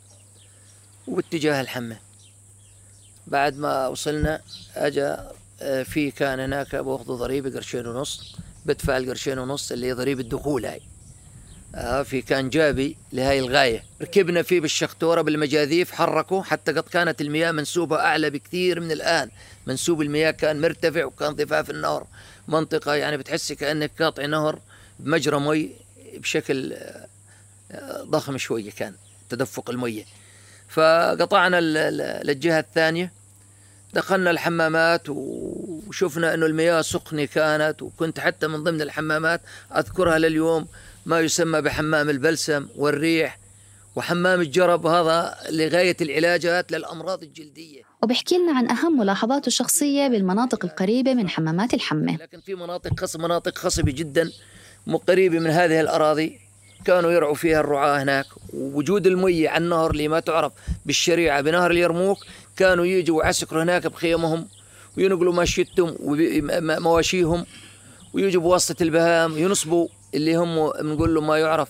وباتجاه 1.06 1.60
الحمة. 1.60 1.98
بعد 3.26 3.56
ما 3.56 3.86
وصلنا 3.88 4.40
أجا 4.76 5.32
آه، 5.62 5.82
في 5.82 6.10
كان 6.10 6.40
هناك 6.40 6.76
باخذ 6.76 7.04
ضريبة 7.04 7.50
قرشين 7.50 7.86
ونص 7.86 8.36
بدفع 8.66 8.96
القرشين 8.96 9.38
ونص 9.38 9.72
اللي 9.72 9.86
هي 9.86 9.92
ضريبة 9.92 10.20
الدخول 10.20 10.66
هاي. 10.66 10.80
آه 11.74 12.02
في 12.02 12.22
كان 12.22 12.48
جابي 12.50 12.96
لهاي 13.12 13.38
الغاية. 13.38 13.84
ركبنا 14.02 14.42
فيه 14.42 14.60
بالشخطورة 14.60 15.22
بالمجاذيف 15.22 15.92
حركوا 15.92 16.42
حتى 16.42 16.72
قد 16.72 16.82
كانت 16.82 17.20
المياه 17.20 17.52
منسوبة 17.52 17.96
أعلى 17.96 18.30
بكثير 18.30 18.80
من 18.80 18.92
الآن. 18.92 19.30
منسوب 19.66 20.02
المياه 20.02 20.30
كان 20.30 20.60
مرتفع 20.60 21.04
وكان 21.04 21.32
ضفاف 21.32 21.70
النهر. 21.70 22.06
منطقة 22.48 22.94
يعني 22.94 23.16
بتحسي 23.16 23.54
كأنك 23.54 24.02
قاطع 24.02 24.26
نهر 24.26 24.58
بمجرى 24.98 25.40
مي 25.40 25.70
بشكل 26.18 26.72
آه، 27.72 28.02
ضخم 28.02 28.38
شوية 28.38 28.70
كان 28.70 28.94
تدفق 29.30 29.70
المية. 29.70 30.04
فقطعنا 30.68 31.60
للجهة 32.24 32.60
الثانية 32.60 33.12
دخلنا 33.94 34.30
الحمامات 34.30 35.02
وشفنا 35.08 36.34
إنه 36.34 36.46
المياه 36.46 36.82
سخنة 36.82 37.24
كانت 37.24 37.82
وكنت 37.82 38.20
حتى 38.20 38.46
من 38.46 38.64
ضمن 38.64 38.82
الحمامات 38.82 39.40
أذكرها 39.76 40.18
لليوم 40.18 40.66
ما 41.06 41.20
يسمى 41.20 41.60
بحمام 41.60 42.10
البلسم 42.10 42.68
والريح. 42.76 43.38
وحمام 43.96 44.40
الجرب 44.40 44.86
هذا 44.86 45.36
لغاية 45.50 45.96
العلاجات 46.00 46.72
للأمراض 46.72 47.22
الجلدية. 47.22 47.82
وبحكي 48.02 48.38
لنا 48.38 48.58
عن 48.58 48.70
أهم 48.70 48.98
ملاحظاته 48.98 49.46
الشخصية 49.46 50.08
بالمناطق 50.08 50.64
القريبة 50.64 51.14
من 51.14 51.28
حمامات 51.28 51.74
الحمة. 51.74 52.16
لكن 52.16 52.40
في 52.40 52.54
مناطق 52.54 53.00
خص 53.00 53.16
مناطق 53.16 53.58
خصبة 53.58 53.92
جدا. 53.92 54.32
قريبة 54.94 55.38
من 55.38 55.50
هذه 55.50 55.80
الأراضي 55.80 56.38
كانوا 56.84 57.12
يرعوا 57.12 57.34
فيها 57.34 57.60
الرعاة 57.60 58.02
هناك. 58.02 58.26
ووجود 58.52 59.06
المية 59.06 59.48
على 59.48 59.64
النهر 59.64 59.90
اللي 59.90 60.08
ما 60.08 60.20
تعرف 60.20 60.52
بالشريعة 60.86 61.40
بنهر 61.40 61.70
اليرموك 61.70 62.18
كانوا 62.56 62.86
يجوا 62.86 63.18
ويعسكروا 63.18 63.62
هناك 63.62 63.86
بخيمهم 63.86 64.48
وينقلوا 64.96 65.32
ماشيتهم 65.32 65.96
ومواشيهم 66.00 67.46
ويجوا 68.14 68.42
بواسطة 68.42 68.82
البهام 68.82 69.38
ينصبوا 69.38 69.88
اللي 70.14 70.36
هم 70.36 70.70
بنقول 70.70 71.14
له 71.14 71.20
ما 71.20 71.38
يعرف 71.38 71.68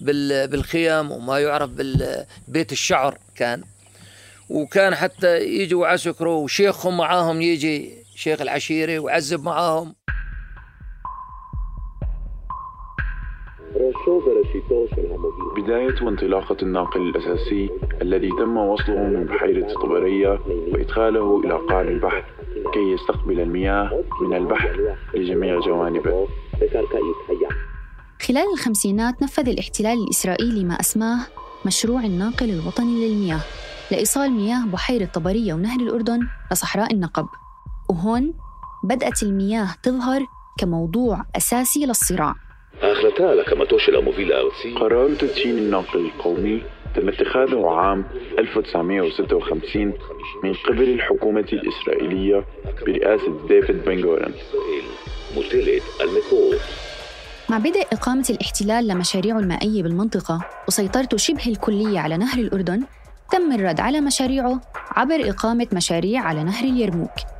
بالخيام 0.00 1.10
وما 1.10 1.38
يعرف 1.38 1.70
بالبيت 1.70 2.72
الشعر 2.72 3.18
كان. 3.36 3.62
وكان 4.48 4.94
حتى 4.94 5.38
يجوا 5.38 5.86
عسكروا 5.86 6.44
وشيخهم 6.44 6.96
معاهم 6.96 7.42
يجي 7.42 7.94
شيخ 8.16 8.40
العشيرة 8.40 8.98
ويعذب 8.98 9.42
معاهم. 9.42 9.94
بداية 15.56 16.02
وانطلاقة 16.02 16.56
الناقل 16.62 17.00
الأساسي 17.00 17.70
الذي 18.02 18.28
تم 18.28 18.56
وصله 18.56 19.02
من 19.02 19.24
بحيرة 19.24 19.72
طبرية 19.72 20.40
وإدخاله 20.72 21.40
إلى 21.44 21.54
قاع 21.68 21.80
البحر 21.80 22.24
كي 22.72 22.92
يستقبل 22.92 23.40
المياه 23.40 24.04
من 24.22 24.36
البحر 24.36 24.96
لجميع 25.14 25.60
جوانبه. 25.60 26.28
خلال 28.22 28.52
الخمسينات 28.54 29.22
نفذ 29.22 29.48
الاحتلال 29.48 30.02
الإسرائيلي 30.04 30.64
ما 30.64 30.74
أسماه 30.74 31.26
مشروع 31.66 32.04
الناقل 32.04 32.50
الوطني 32.50 33.08
للمياه 33.08 33.40
لإيصال 33.90 34.30
مياه 34.30 34.66
بحيرة 34.66 35.04
طبرية 35.04 35.54
ونهر 35.54 35.80
الأردن 35.80 36.20
لصحراء 36.52 36.94
النقب. 36.94 37.26
وهون 37.90 38.34
بدأت 38.84 39.22
المياه 39.22 39.68
تظهر 39.82 40.26
كموضوع 40.58 41.24
أساسي 41.36 41.86
للصراع. 41.86 42.47
قرار 44.74 45.14
تدشين 45.14 45.58
الناقل 45.58 46.00
القومي 46.00 46.62
تم 46.94 47.08
اتخاذه 47.08 47.70
عام 47.70 48.04
1956 48.38 49.92
من 50.44 50.54
قبل 50.54 50.82
الحكومة 50.82 51.46
الإسرائيلية 51.52 52.44
برئاسة 52.86 53.46
ديفيد 53.48 53.84
بن 53.84 54.04
غورن. 54.04 54.34
مع 57.48 57.58
بدء 57.58 57.86
إقامة 57.92 58.26
الاحتلال 58.30 58.88
لمشاريعه 58.88 59.38
المائية 59.38 59.82
بالمنطقة 59.82 60.40
وسيطرته 60.68 61.16
شبه 61.16 61.46
الكلية 61.46 61.98
على 61.98 62.16
نهر 62.16 62.38
الأردن 62.38 62.82
تم 63.32 63.52
الرد 63.52 63.80
على 63.80 64.00
مشاريعه 64.00 64.60
عبر 64.90 65.30
إقامة 65.30 65.66
مشاريع 65.72 66.22
على 66.22 66.44
نهر 66.44 66.64
اليرموك. 66.64 67.37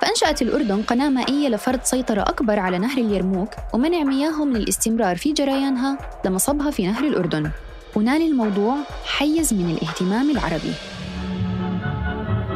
فأنشأت 0.00 0.42
الأردن 0.42 0.82
قناة 0.82 1.10
مائية 1.10 1.48
لفرض 1.48 1.80
سيطرة 1.82 2.20
أكبر 2.20 2.58
على 2.58 2.78
نهر 2.78 2.98
اليرموك 2.98 3.48
ومنع 3.74 4.02
مياهه 4.12 4.44
من 4.44 4.56
الاستمرار 4.56 5.16
في 5.16 5.32
جريانها 5.32 5.98
لمصبها 6.26 6.70
في 6.70 6.86
نهر 6.86 7.04
الأردن. 7.04 7.50
ونال 7.96 8.22
الموضوع 8.32 8.74
حيز 9.18 9.54
من 9.54 9.70
الاهتمام 9.74 10.26
العربي. 10.34 10.74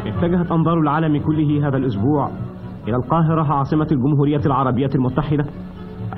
اتجهت 0.06 0.50
أنظار 0.52 0.78
العالم 0.80 1.22
كله 1.26 1.68
هذا 1.68 1.76
الأسبوع 1.76 2.30
إلى 2.88 2.96
القاهرة 2.96 3.52
عاصمة 3.52 3.86
الجمهورية 3.92 4.46
العربية 4.46 4.90
المتحدة 4.94 5.44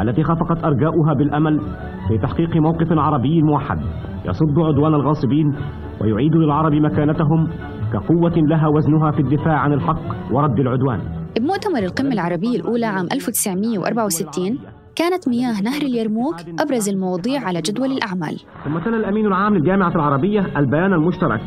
التي 0.00 0.22
خفقت 0.22 0.64
أرجاؤها 0.64 1.14
بالأمل 1.18 1.60
في 2.08 2.18
تحقيق 2.22 2.56
موقف 2.56 2.86
عربي 2.90 3.42
موحد 3.42 3.78
يصد 4.24 4.58
عدوان 4.58 4.94
الغاصبين 4.94 5.56
ويعيد 6.00 6.34
للعرب 6.34 6.72
مكانتهم 6.72 7.48
كقوة 7.96 8.32
لها 8.36 8.68
وزنها 8.68 9.10
في 9.10 9.20
الدفاع 9.20 9.58
عن 9.58 9.72
الحق 9.72 10.32
ورد 10.32 10.58
العدوان. 10.60 11.00
بمؤتمر 11.38 11.78
القمة 11.78 12.12
العربية 12.12 12.56
الأولى 12.56 12.86
عام 12.86 13.06
1964 13.12 14.58
كانت 14.96 15.28
مياه 15.28 15.62
نهر 15.62 15.82
اليرموك 15.82 16.34
أبرز 16.60 16.88
المواضيع 16.88 17.40
على 17.46 17.60
جدول 17.60 17.90
الأعمال. 17.92 18.36
ثم 18.64 18.78
تلا 18.78 18.96
الأمين 18.96 19.26
العام 19.26 19.54
للجامعة 19.54 19.94
العربية 19.94 20.40
البيان 20.56 20.92
المشترك 20.92 21.40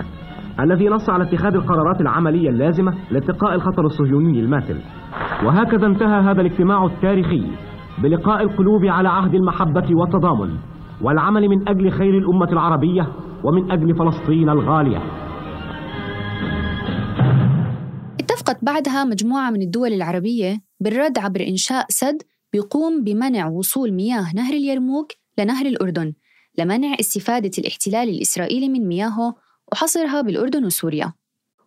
الذي 0.60 0.90
نص 0.90 1.10
على 1.10 1.24
اتخاذ 1.24 1.54
القرارات 1.54 2.02
العملية 2.02 2.50
اللازمة 2.50 2.94
لاتقاء 3.12 3.56
الخطر 3.56 3.86
الصهيوني 3.86 4.40
الماثل. 4.40 4.78
وهكذا 5.46 5.88
انتهى 5.88 6.22
هذا 6.22 6.42
الاجتماع 6.42 6.86
التاريخي 6.86 7.44
بلقاء 8.04 8.42
القلوب 8.42 8.86
على 8.86 9.10
عهد 9.10 9.36
المحبة 9.36 9.96
والتضامن 9.96 10.50
والعمل 11.02 11.50
من 11.50 11.70
أجل 11.70 11.92
خير 11.92 12.18
الأمة 12.18 12.52
العربية 12.52 13.08
ومن 13.44 13.72
أجل 13.72 13.96
فلسطين 13.96 14.50
الغالية. 14.50 15.00
اتفقت 18.50 18.66
بعدها 18.66 19.04
مجموعة 19.04 19.50
من 19.50 19.62
الدول 19.62 19.94
العربية 19.94 20.62
بالرد 20.80 21.18
عبر 21.18 21.48
إنشاء 21.48 21.86
سد 21.90 22.24
بيقوم 22.54 23.04
بمنع 23.04 23.48
وصول 23.48 23.92
مياه 23.92 24.32
نهر 24.36 24.54
اليرموك 24.54 25.12
لنهر 25.38 25.66
الأردن 25.66 26.14
لمنع 26.58 26.96
استفادة 27.00 27.52
الاحتلال 27.58 28.10
الإسرائيلي 28.10 28.70
من 28.70 28.88
مياهه 28.88 29.36
وحصرها 29.72 30.22
بالأردن 30.22 30.66
وسوريا. 30.66 31.14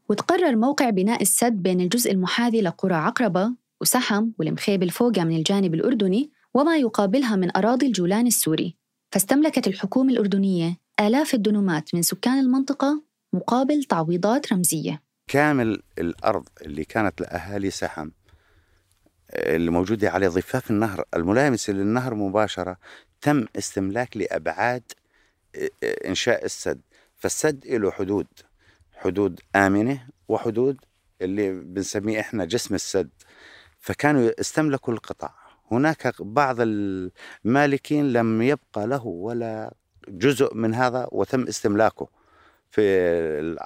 وتقرر 0.08 0.56
موقع 0.56 0.90
بناء 0.90 1.22
السد 1.22 1.52
بين 1.52 1.80
الجزء 1.80 2.12
المحاذي 2.12 2.60
لقرى 2.60 2.94
عقربة 2.94 3.52
وسحم 3.80 4.30
والمخيب 4.38 4.82
الفوقة 4.82 5.24
من 5.24 5.36
الجانب 5.36 5.74
الأردني 5.74 6.30
وما 6.54 6.76
يقابلها 6.76 7.36
من 7.36 7.56
أراضي 7.56 7.86
الجولان 7.86 8.26
السوري. 8.26 8.76
فاستملكت 9.12 9.66
الحكومة 9.66 10.12
الأردنية 10.12 10.76
آلاف 11.00 11.34
الدنومات 11.34 11.94
من 11.94 12.02
سكان 12.02 12.38
المنطقة 12.38 13.02
مقابل 13.32 13.84
تعويضات 13.84 14.52
رمزية. 14.52 15.11
كامل 15.28 15.82
الأرض 15.98 16.48
اللي 16.62 16.84
كانت 16.84 17.20
لأهالي 17.20 17.70
سحم 17.70 18.10
اللي 19.34 19.70
موجودة 19.70 20.10
على 20.10 20.26
ضفاف 20.26 20.70
النهر 20.70 21.04
الملامسة 21.16 21.72
للنهر 21.72 22.14
مباشرة 22.14 22.76
تم 23.20 23.44
استملاك 23.58 24.16
لأبعاد 24.16 24.82
إنشاء 26.06 26.44
السد. 26.44 26.80
فالسد 27.16 27.66
له 27.66 27.90
حدود 27.90 28.26
حدود 28.92 29.40
آمنة 29.56 30.06
وحدود 30.28 30.76
اللي 31.22 31.52
بنسميه 31.52 32.20
إحنا 32.20 32.44
جسم 32.44 32.74
السد. 32.74 33.10
فكانوا 33.80 34.40
استملكوا 34.40 34.94
القطع 34.94 35.30
هناك 35.70 36.22
بعض 36.22 36.56
المالكين 36.60 38.12
لم 38.12 38.42
يبقى 38.42 38.86
له 38.86 39.06
ولا 39.06 39.74
جزء 40.08 40.54
من 40.54 40.74
هذا 40.74 41.08
وتم 41.12 41.42
استملاكه. 41.48 42.08
في 42.72 43.56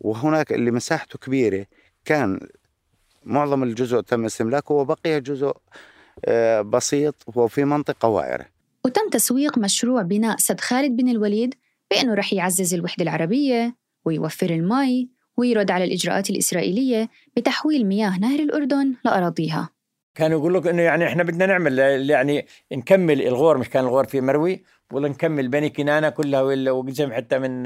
وهناك 0.00 0.52
اللي 0.52 0.70
مساحته 0.70 1.18
كبيرة. 1.18 1.66
كان 2.04 2.40
معظم 3.24 3.62
الجزء 3.62 4.00
تم 4.00 4.24
استملاكه 4.24 4.74
وبقي 4.74 5.20
جزء 5.20 5.52
آه، 6.24 6.60
بسيط 6.60 7.14
وفي 7.26 7.64
منطقة 7.64 8.08
وائرة. 8.08 8.46
وتم 8.84 9.08
تسويق 9.10 9.58
مشروع 9.58 10.02
بناء 10.02 10.36
سد 10.36 10.60
خالد 10.60 10.96
بن 10.96 11.08
الوليد 11.08 11.54
بأنه 11.90 12.14
رح 12.14 12.32
يعزز 12.32 12.74
الوحدة 12.74 13.02
العربية 13.02 13.76
ويوفر 14.04 14.50
المي 14.50 15.08
ويرد 15.36 15.70
على 15.70 15.84
الإجراءات 15.84 16.30
الإسرائيلية 16.30 17.10
بتحويل 17.36 17.86
مياه 17.86 18.18
نهر 18.18 18.40
الأردن 18.40 18.94
لأراضيها. 19.04 19.73
كانوا 20.14 20.38
يقول 20.38 20.54
لك 20.54 20.66
إنه 20.66 20.82
يعني 20.82 21.06
إحنا 21.06 21.22
بدنا 21.22 21.46
نعمل 21.46 21.78
يعني 22.10 22.46
نكمل 22.72 23.22
الغور 23.22 23.58
مش 23.58 23.68
كان 23.68 23.84
الغور 23.84 24.04
في 24.04 24.20
مروي 24.20 24.64
ولا 24.92 25.08
نكمل 25.08 25.48
بني 25.48 25.70
كنانة 25.70 26.08
كلها 26.08 26.42
وقسم 26.70 27.12
حتى 27.12 27.38
من 27.38 27.62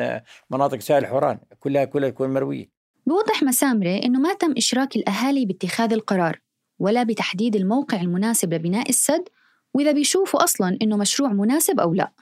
مناطق 0.50 0.78
ساحل 0.78 1.06
حوران 1.06 1.38
كلها 1.60 1.84
كلها 1.84 2.10
تكون 2.10 2.30
مروية. 2.30 2.70
بوضح 3.06 3.42
مسامرة 3.42 4.00
إنه 4.04 4.20
ما 4.20 4.34
تم 4.34 4.54
إشراك 4.56 4.96
الأهالي 4.96 5.46
باتخاذ 5.46 5.92
القرار 5.92 6.40
ولا 6.78 7.02
بتحديد 7.02 7.56
الموقع 7.56 8.00
المناسب 8.00 8.54
لبناء 8.54 8.88
السد 8.88 9.28
وإذا 9.74 9.92
بيشوفوا 9.92 10.44
أصلاً 10.44 10.78
إنه 10.82 10.96
مشروع 10.96 11.32
مناسب 11.32 11.80
أو 11.80 11.94
لا. 11.94 12.12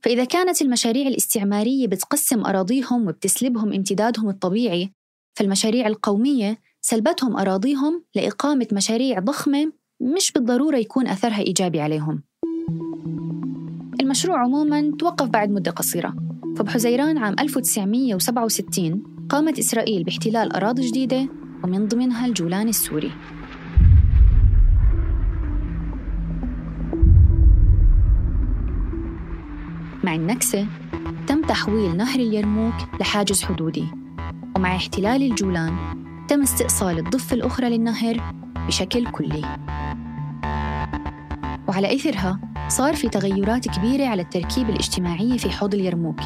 فإذا 0.00 0.24
كانت 0.24 0.62
المشاريع 0.62 1.06
الاستعمارية 1.08 1.86
بتقسم 1.86 2.44
أراضيهم 2.44 3.08
وبتسلبهم 3.08 3.72
امتدادهم 3.72 4.28
الطبيعي 4.28 4.92
فالمشاريع 5.34 5.86
القومية 5.86 6.58
سلبتهم 6.84 7.36
أراضيهم 7.36 8.04
لإقامة 8.14 8.66
مشاريع 8.72 9.18
ضخمة 9.18 9.72
مش 10.00 10.32
بالضرورة 10.32 10.76
يكون 10.76 11.06
أثرها 11.06 11.38
إيجابي 11.38 11.80
عليهم. 11.80 12.22
المشروع 14.00 14.38
عموما 14.38 14.92
توقف 14.98 15.28
بعد 15.28 15.50
مدة 15.50 15.70
قصيرة. 15.70 16.14
فبحزيران 16.56 17.18
عام 17.18 17.34
1967 17.38 19.02
قامت 19.28 19.58
إسرائيل 19.58 20.04
باحتلال 20.04 20.52
أراضي 20.52 20.86
جديدة 20.86 21.28
ومن 21.64 21.88
ضمنها 21.88 22.26
الجولان 22.26 22.68
السوري. 22.68 23.12
مع 30.04 30.14
النكسة 30.14 30.66
تم 31.26 31.42
تحويل 31.42 31.96
نهر 31.96 32.20
اليرموك 32.20 32.74
لحاجز 33.00 33.42
حدودي. 33.42 33.86
ومع 34.56 34.76
احتلال 34.76 35.22
الجولان 35.22 36.01
تم 36.32 36.42
استئصال 36.42 36.98
الضفة 36.98 37.36
الأخرى 37.36 37.68
للنهر 37.68 38.34
بشكل 38.66 39.06
كلي. 39.06 39.42
وعلى 41.68 41.94
إثرها 41.94 42.40
صار 42.68 42.96
في 42.96 43.08
تغيرات 43.08 43.68
كبيرة 43.68 44.06
على 44.06 44.22
التركيب 44.22 44.70
الاجتماعي 44.70 45.38
في 45.38 45.50
حوض 45.50 45.74
اليرموك 45.74 46.20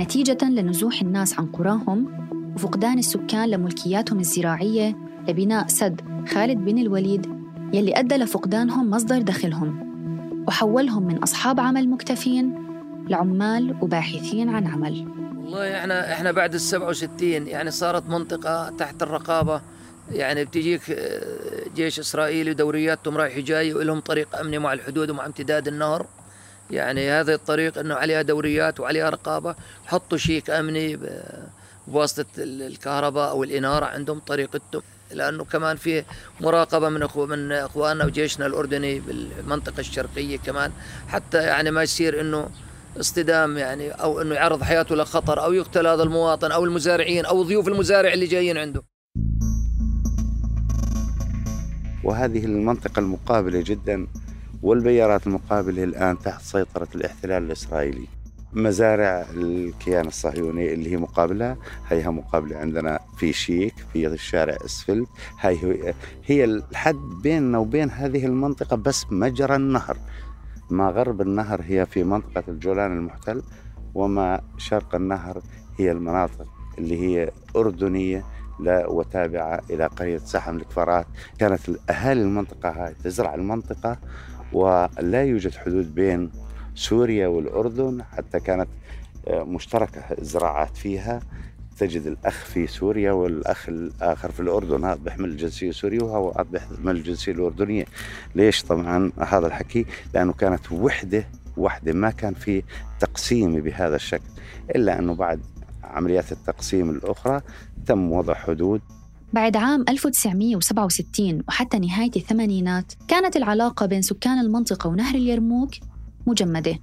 نتيجة 0.00 0.38
لنزوح 0.42 1.00
الناس 1.00 1.40
عن 1.40 1.46
قراهم 1.46 2.06
وفقدان 2.54 2.98
السكان 2.98 3.48
لملكياتهم 3.48 4.18
الزراعية 4.18 4.96
لبناء 5.28 5.66
سد 5.66 6.00
خالد 6.28 6.58
بن 6.58 6.78
الوليد 6.78 7.26
يلي 7.72 7.98
أدى 7.98 8.16
لفقدانهم 8.16 8.90
مصدر 8.90 9.22
دخلهم 9.22 9.80
وحولهم 10.48 11.02
من 11.02 11.18
أصحاب 11.18 11.60
عمل 11.60 11.88
مكتفين 11.88 12.54
لعمال 13.08 13.76
وباحثين 13.82 14.48
عن 14.48 14.66
عمل. 14.66 15.17
والله 15.48 15.78
إحنا 15.78 16.12
إحنا 16.12 16.32
بعد 16.32 16.54
ال 16.54 16.60
67 16.60 17.48
يعني 17.48 17.70
صارت 17.70 18.06
منطقة 18.06 18.70
تحت 18.78 19.02
الرقابة. 19.02 19.62
يعني 20.10 20.44
بتجيك 20.44 20.90
آه، 20.90 21.64
جيش 21.74 21.98
إسرائيلي 21.98 22.50
ودورياتهم 22.50 23.16
رايح 23.16 23.38
جاي 23.38 23.74
ولهم 23.74 24.00
طريق 24.00 24.36
أمني 24.36 24.58
مع 24.58 24.72
الحدود 24.72 25.10
ومع 25.10 25.26
امتداد 25.26 25.68
النهر. 25.68 26.06
يعني 26.70 27.10
هذا 27.10 27.34
الطريق 27.34 27.78
إنه 27.78 27.94
عليها 27.94 28.22
دوريات 28.22 28.80
وعليها 28.80 29.10
رقابة. 29.10 29.54
حطوا 29.86 30.18
شيك 30.18 30.50
أمني 30.50 30.98
بواسطة 31.86 32.26
الكهرباء 32.38 33.30
أو 33.30 33.44
الإنارة 33.44 33.86
عندهم 33.86 34.18
طريقتهم 34.18 34.82
لأنه 35.10 35.44
كمان 35.44 35.76
في 35.76 36.04
مراقبة 36.40 36.88
من 36.88 37.02
اخو 37.02 37.26
من 37.26 37.52
إخواننا 37.52 38.04
وجيشنا 38.04 38.46
الأردني 38.46 39.00
بالمنطقة 39.00 39.80
الشرقية 39.80 40.38
كمان. 40.38 40.72
حتى 41.08 41.38
يعني 41.38 41.70
ما 41.70 41.82
يصير 41.82 42.20
إنه 42.20 42.48
اصطدام 43.00 43.58
يعني 43.58 43.90
أو 43.90 44.20
إنه 44.20 44.34
يعرض 44.34 44.62
حياته 44.62 44.94
لخطر 44.94 45.44
أو 45.44 45.52
يقتل 45.52 45.86
هذا 45.86 46.02
المواطن 46.02 46.52
أو 46.52 46.64
المزارعين 46.64 47.24
أو 47.24 47.42
ضيوف 47.42 47.68
المزارع 47.68 48.12
اللي 48.12 48.26
جايين 48.26 48.56
عنده. 48.56 48.82
وهذه 52.04 52.44
المنطقة 52.44 53.00
المقابلة 53.00 53.60
جدا 53.66 54.06
والبيارات 54.62 55.26
المقابلة 55.26 55.84
الآن 55.84 56.18
تحت 56.18 56.42
سيطرة 56.42 56.88
الاحتلال 56.94 57.42
الإسرائيلي. 57.42 58.06
مزارع 58.52 59.26
الكيان 59.34 60.06
الصهيوني 60.06 60.72
اللي 60.74 60.92
هي 60.92 60.96
مقابلة 60.96 61.56
هيها 61.88 62.10
مقابلة 62.10 62.56
عندنا 62.56 62.98
في 63.18 63.32
شيك 63.32 63.74
في 63.92 64.06
الشارع 64.06 64.56
إسفلت. 64.64 65.08
هاي 65.40 65.58
هي, 65.62 65.94
هي 66.24 66.44
الحد 66.44 67.00
بيننا 67.22 67.58
وبين 67.58 67.90
هذه 67.90 68.26
المنطقة 68.26 68.76
بس 68.76 69.06
مجرى 69.10 69.56
النهر. 69.56 69.96
ما 70.70 70.90
غرب 70.90 71.20
النهر 71.20 71.62
هي 71.64 71.86
في 71.86 72.04
منطقة 72.04 72.42
الجولان 72.48 72.92
المحتل 72.96 73.42
وما 73.94 74.40
شرق 74.58 74.94
النهر 74.94 75.42
هي 75.78 75.92
المناطق 75.92 76.46
اللي 76.78 77.00
هي 77.00 77.30
أردنية 77.56 78.24
وتابعة 78.66 79.60
إلى 79.70 79.86
قرية 79.86 80.18
سحم 80.18 80.56
الكفارات 80.56 81.06
كانت 81.38 81.60
أهالي 81.90 82.22
المنطقة 82.22 82.68
هاي 82.68 82.94
تزرع 83.04 83.34
المنطقة 83.34 83.98
ولا 84.52 85.22
يوجد 85.24 85.54
حدود 85.54 85.94
بين 85.94 86.30
سوريا 86.74 87.26
والأردن 87.26 88.02
حتى 88.02 88.40
كانت 88.40 88.68
مشتركة 89.28 90.00
الزراعات 90.18 90.76
فيها. 90.76 91.20
تجد 91.78 92.06
الأخ 92.06 92.44
في 92.44 92.66
سوريا 92.66 93.12
والأخ 93.12 93.68
الآخر 93.68 94.30
في 94.30 94.40
الأردن. 94.40 94.84
هذا 94.84 94.94
بيحمل 94.94 95.28
الجنسية 95.28 95.68
السورية 95.68 96.02
وهو 96.02 96.44
بيحمل 96.52 96.96
الجنسية 96.96 97.32
الأردنية. 97.32 97.84
ليش؟ 98.34 98.62
طبعا 98.62 99.12
هذا 99.18 99.46
الحكي 99.46 99.86
لأنه 100.14 100.32
كانت 100.32 100.72
وحدة 100.72 101.28
وحدة 101.56 101.92
ما 101.92 102.10
كان 102.10 102.34
في 102.34 102.62
تقسيم 103.00 103.60
بهذا 103.60 103.96
الشكل 103.96 104.28
إلا 104.76 104.98
أنه 104.98 105.14
بعد 105.14 105.40
عمليات 105.84 106.32
التقسيم 106.32 106.90
الأخرى 106.90 107.40
تم 107.86 108.12
وضع 108.12 108.34
حدود. 108.34 108.80
بعد 109.32 109.56
عام 109.56 109.84
1967 109.88 111.42
وحتى 111.48 111.78
نهاية 111.78 112.10
الثمانينات 112.16 112.92
كانت 113.08 113.36
العلاقة 113.36 113.86
بين 113.86 114.02
سكان 114.02 114.38
المنطقة 114.38 114.88
ونهر 114.88 115.14
اليرموك 115.14 115.70
مجمدة. 116.26 116.78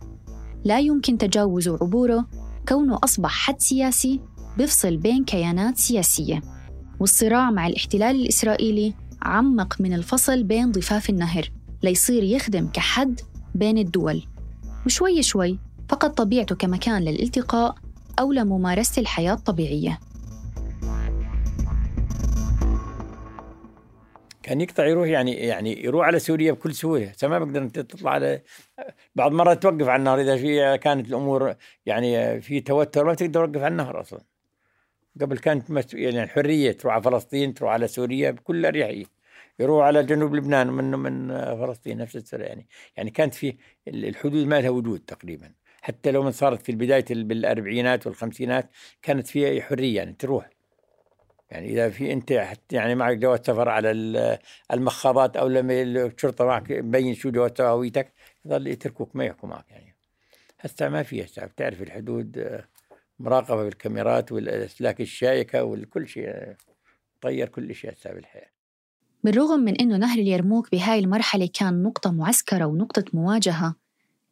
لا 0.64 0.80
يمكن 0.80 1.18
تجاوز 1.18 1.70
عبوره 1.70 2.26
كونه 2.68 3.00
أصبح 3.04 3.30
حد 3.30 3.62
سياسي 3.62 4.22
بيفصل 4.58 4.98
بين 4.98 5.24
كيانات 5.24 5.78
سياسية. 5.78 6.42
والصراع 7.00 7.52
مع 7.52 7.68
الاحتلال 7.68 8.16
الإسرائيلي 8.16 8.94
عمق 9.22 9.82
من 9.82 9.94
الفصل 9.94 10.44
بين 10.44 10.72
ضفاف 10.72 11.10
النهر 11.10 11.50
ليصير 11.84 12.24
يخدم 12.24 12.68
كحد 12.68 13.20
بين 13.56 13.78
الدول. 13.78 14.24
وشوي 14.86 15.24
شوي 15.24 15.60
فقد 15.90 16.14
طبيعته 16.14 16.56
كمكان 16.56 17.02
للالتقاء 17.02 17.76
أو 18.20 18.32
لممارسة 18.32 19.00
الحياة 19.00 19.34
الطبيعية. 19.34 20.00
كان 24.44 24.62
يقطع 24.62 24.86
يروح 24.86 25.08
يعني 25.08 25.32
يعني 25.32 25.84
يروح 25.84 26.08
على 26.08 26.20
سوريا 26.20 26.52
بكل 26.52 26.74
سهولة. 26.76 27.12
ما 27.24 27.40
بقدر 27.40 27.70
تطلع 27.70 28.12
على 28.12 28.42
بعض 29.16 29.32
مرات 29.32 29.64
توقف 29.64 29.88
على 29.88 30.00
النهر 30.00 30.22
إذا 30.22 30.38
في 30.38 30.78
كانت 30.78 31.08
الأمور 31.08 31.56
يعني 31.86 32.42
في 32.42 32.62
توتر 32.62 33.06
ما 33.06 33.14
تقدر 33.14 33.46
توقف 33.46 33.64
على 33.64 33.72
النهر 33.72 34.02
أصلا. 34.02 34.35
قبل 35.22 35.38
كانت 35.38 35.94
يعني 35.94 36.28
حريه 36.28 36.72
تروح 36.72 36.94
على 36.94 37.04
فلسطين 37.04 37.54
تروح 37.54 37.72
على 37.72 37.88
سوريا 37.88 38.32
بكل 38.32 38.66
أريحية. 38.66 39.06
يروح 39.60 39.86
على 39.86 40.04
جنوب 40.04 40.36
لبنان 40.36 40.68
من 40.68 40.92
من 40.92 41.28
فلسطين 41.56 41.98
نفس 41.98 42.16
السنة 42.16 42.44
يعني 42.44 42.68
يعني 42.98 43.10
كانت 43.10 43.34
في 43.34 43.58
الحدود 43.88 44.48
ما 44.48 44.62
لها 44.62 44.70
وجود 44.70 45.00
تقريبا. 45.00 45.52
حتى 45.82 46.12
لو 46.12 46.24
من 46.24 46.32
صارت 46.32 46.62
في 46.62 46.72
البداية 46.72 47.06
بالأربعينات 47.10 48.08
والخمسينات 48.08 48.70
كانت 49.02 49.28
فيها 49.28 49.62
حرية 49.62 49.96
يعني 49.96 50.14
تروح. 50.14 50.50
يعني 51.50 51.70
إذا 51.70 51.90
في 51.90 52.14
أنت 52.14 52.34
حتى 52.34 52.76
يعني 52.76 52.96
معك 52.96 53.18
جواز 53.18 53.40
سفر 53.40 53.70
على 53.70 53.92
المخابات 54.74 55.38
أو 55.38 55.48
لما 55.48 55.82
الشرطة 55.82 56.46
معك 56.46 56.72
مبين 56.72 57.16
شو 57.16 57.32
جواز 57.32 57.62
هويتك 57.62 58.14
يظل 58.46 58.68
يتركوك 58.68 59.16
ما 59.16 59.26
يحكوا 59.26 59.50
معك 59.50 59.72
يعني. 59.72 59.96
هسه 60.60 60.90
ما 60.90 61.04
في 61.04 61.26
هسه 61.26 61.46
بتعرف 61.46 61.82
الحدود 61.82 62.62
مراقبة 63.20 63.64
بالكاميرات 63.64 64.32
والأسلاك 64.32 65.02
الشائكة 65.02 65.64
وكل 65.64 66.08
شيء 66.08 66.56
طير 67.22 67.50
كل 67.50 67.76
شيء 67.76 67.92
هسه 67.92 68.14
بالحياة 68.14 68.50
بالرغم 69.24 69.60
من 69.60 69.76
إنه 69.76 69.98
نهر 69.98 70.20
اليرموك 70.20 70.72
بهاي 70.72 71.00
المرحلة 71.00 71.50
كان 71.54 71.84
نقطة 71.84 72.12
معسكرة 72.12 72.66
ونقطة 72.66 73.06
مواجهة 73.14 73.76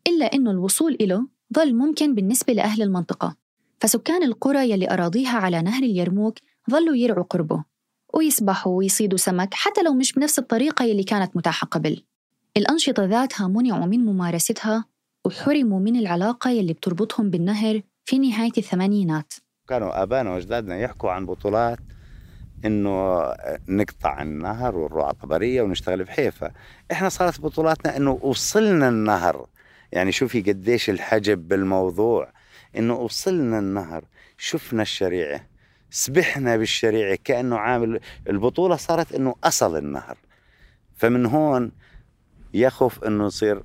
إلا 0.07 0.25
إنه 0.25 0.51
الوصول 0.51 0.97
له 1.01 1.27
ظل 1.55 1.75
ممكن 1.75 2.15
بالنسبة 2.15 2.53
لأهل 2.53 2.81
المنطقة. 2.81 3.35
فسكان 3.79 4.23
القرى 4.23 4.69
يلي 4.69 4.93
أراضيها 4.93 5.37
على 5.37 5.61
نهر 5.61 5.83
اليرموك 5.83 6.39
ظلوا 6.71 6.95
يرعوا 6.95 7.23
قربه 7.23 7.63
ويسبحوا 8.13 8.77
ويصيدوا 8.77 9.17
سمك 9.17 9.53
حتى 9.53 9.81
لو 9.81 9.93
مش 9.93 10.13
بنفس 10.13 10.39
الطريقة 10.39 10.85
يلي 10.85 11.03
كانت 11.03 11.37
متاحة 11.37 11.67
قبل. 11.67 12.03
الأنشطة 12.57 13.05
ذاتها 13.05 13.47
منعوا 13.47 13.85
من 13.85 14.05
ممارستها 14.05 14.85
وحرموا 15.25 15.79
من 15.79 15.95
العلاقة 15.95 16.49
يلي 16.49 16.73
بتربطهم 16.73 17.29
بالنهر 17.29 17.81
في 18.05 18.19
نهاية 18.19 18.51
الثمانينات. 18.57 19.33
كانوا 19.67 20.03
آبائنا 20.03 20.31
وأجدادنا 20.31 20.77
يحكوا 20.77 21.11
عن 21.11 21.25
بطولات 21.25 21.79
إنه 22.65 23.21
نقطع 23.67 24.21
النهر 24.21 24.75
ونروح 24.75 25.05
على 25.05 25.13
طبريه 25.13 25.61
ونشتغل 25.61 26.03
بحيفا. 26.03 26.51
إحنا 26.91 27.09
صارت 27.09 27.41
بطولاتنا 27.41 27.97
إنه 27.97 28.19
وصلنا 28.21 28.89
النهر. 28.89 29.47
يعني 29.91 30.11
شوفي 30.11 30.41
قديش 30.41 30.89
الحجب 30.89 31.47
بالموضوع. 31.47 32.31
إنه 32.77 32.93
وصلنا 32.93 33.59
النهر 33.59 34.05
شفنا 34.37 34.81
الشريعة 34.81 35.47
سبحنا 35.89 36.57
بالشريعة 36.57 37.17
كأنه 37.23 37.57
عامل. 37.57 37.99
البطولة 38.29 38.75
صارت 38.75 39.11
أنه 39.11 39.35
أصل 39.43 39.77
النهر. 39.77 40.17
فمن 40.95 41.25
هون 41.25 41.71
يخف 42.53 43.03
أنه 43.03 43.25
يصير 43.25 43.63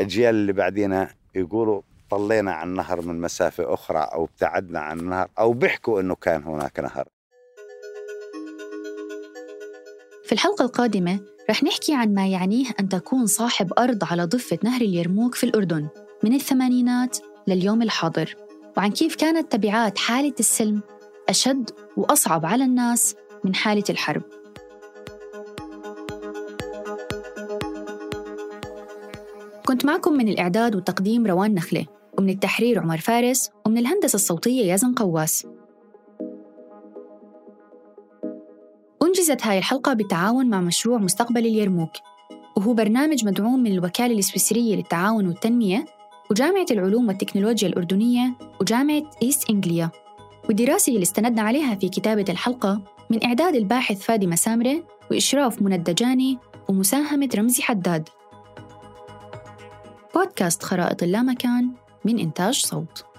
الأجيال 0.00 0.34
اللي 0.34 0.52
بعدينا 0.52 1.14
يقولوا 1.34 1.82
طلينا 2.10 2.52
عن 2.52 2.68
النهر 2.68 3.00
من 3.02 3.20
مسافة 3.20 3.74
أخرى 3.74 3.98
أو 3.98 4.24
ابتعدنا 4.24 4.80
عن 4.80 5.00
النهر 5.00 5.28
أو 5.38 5.52
بيحكوا 5.52 6.00
أنه 6.00 6.14
كان 6.14 6.42
هناك 6.42 6.80
نهر. 6.80 7.08
في 10.24 10.32
الحلقة 10.32 10.64
القادمة 10.64 11.20
رح 11.50 11.64
نحكي 11.64 11.94
عن 11.94 12.14
ما 12.14 12.26
يعنيه 12.26 12.66
أن 12.80 12.88
تكون 12.88 13.26
صاحب 13.26 13.72
أرض 13.78 14.04
على 14.04 14.24
ضفة 14.24 14.58
نهر 14.64 14.80
اليرموك 14.80 15.34
في 15.34 15.44
الأردن 15.44 15.88
من 16.24 16.34
الثمانينات 16.34 17.18
لليوم 17.46 17.82
الحاضر 17.82 18.34
وعن 18.76 18.90
كيف 18.90 19.16
كانت 19.16 19.52
تبعات 19.52 19.98
حالة 19.98 20.34
السلم 20.40 20.80
أشد 21.28 21.70
وأصعب 21.96 22.46
على 22.46 22.64
الناس 22.64 23.14
من 23.44 23.54
حالة 23.54 23.84
الحرب. 23.90 24.22
معكم 29.86 30.12
من 30.12 30.28
الإعداد 30.28 30.74
والتقديم 30.74 31.26
روان 31.26 31.54
نخلة 31.54 31.86
ومن 32.18 32.30
التحرير 32.30 32.78
عمر 32.78 32.98
فارس 32.98 33.50
ومن 33.66 33.78
الهندسة 33.78 34.16
الصوتية 34.16 34.64
يازن 34.64 34.94
قواس. 34.94 35.46
أنجزت 39.02 39.46
هاي 39.46 39.58
الحلقة 39.58 39.92
بالتعاون 39.92 40.46
مع 40.50 40.60
مشروع 40.60 40.98
مستقبل 40.98 41.46
اليرموك 41.46 41.90
وهو 42.56 42.74
برنامج 42.74 43.24
مدعوم 43.24 43.62
من 43.62 43.72
الوكالة 43.72 44.14
الإسويسرية 44.14 44.76
للتعاون 44.76 45.26
والتنمية 45.26 45.84
وجامعة 46.30 46.66
العلوم 46.70 47.08
والتكنولوجيا 47.08 47.68
الأردنية 47.68 48.34
وجامعة 48.60 49.10
إيست 49.22 49.50
إنجليا 49.50 49.90
والدراسة 50.48 50.92
اللي 50.92 51.02
استندنا 51.02 51.42
عليها 51.42 51.74
في 51.74 51.88
كتابة 51.88 52.24
الحلقة 52.28 52.82
من 53.10 53.24
إعداد 53.24 53.54
الباحث 53.54 54.02
فادي 54.02 54.26
مسامرة 54.26 54.82
وإشراف 55.10 55.62
منى 55.62 55.74
الدجاني 55.74 56.38
ومساهمة 56.68 57.28
رمزي 57.36 57.62
حداد. 57.62 58.08
بودكاست 60.16 60.62
خرائط 60.62 61.02
اللامكان 61.02 61.70
من 62.04 62.18
إنتاج 62.18 62.66
صوت. 62.66 63.15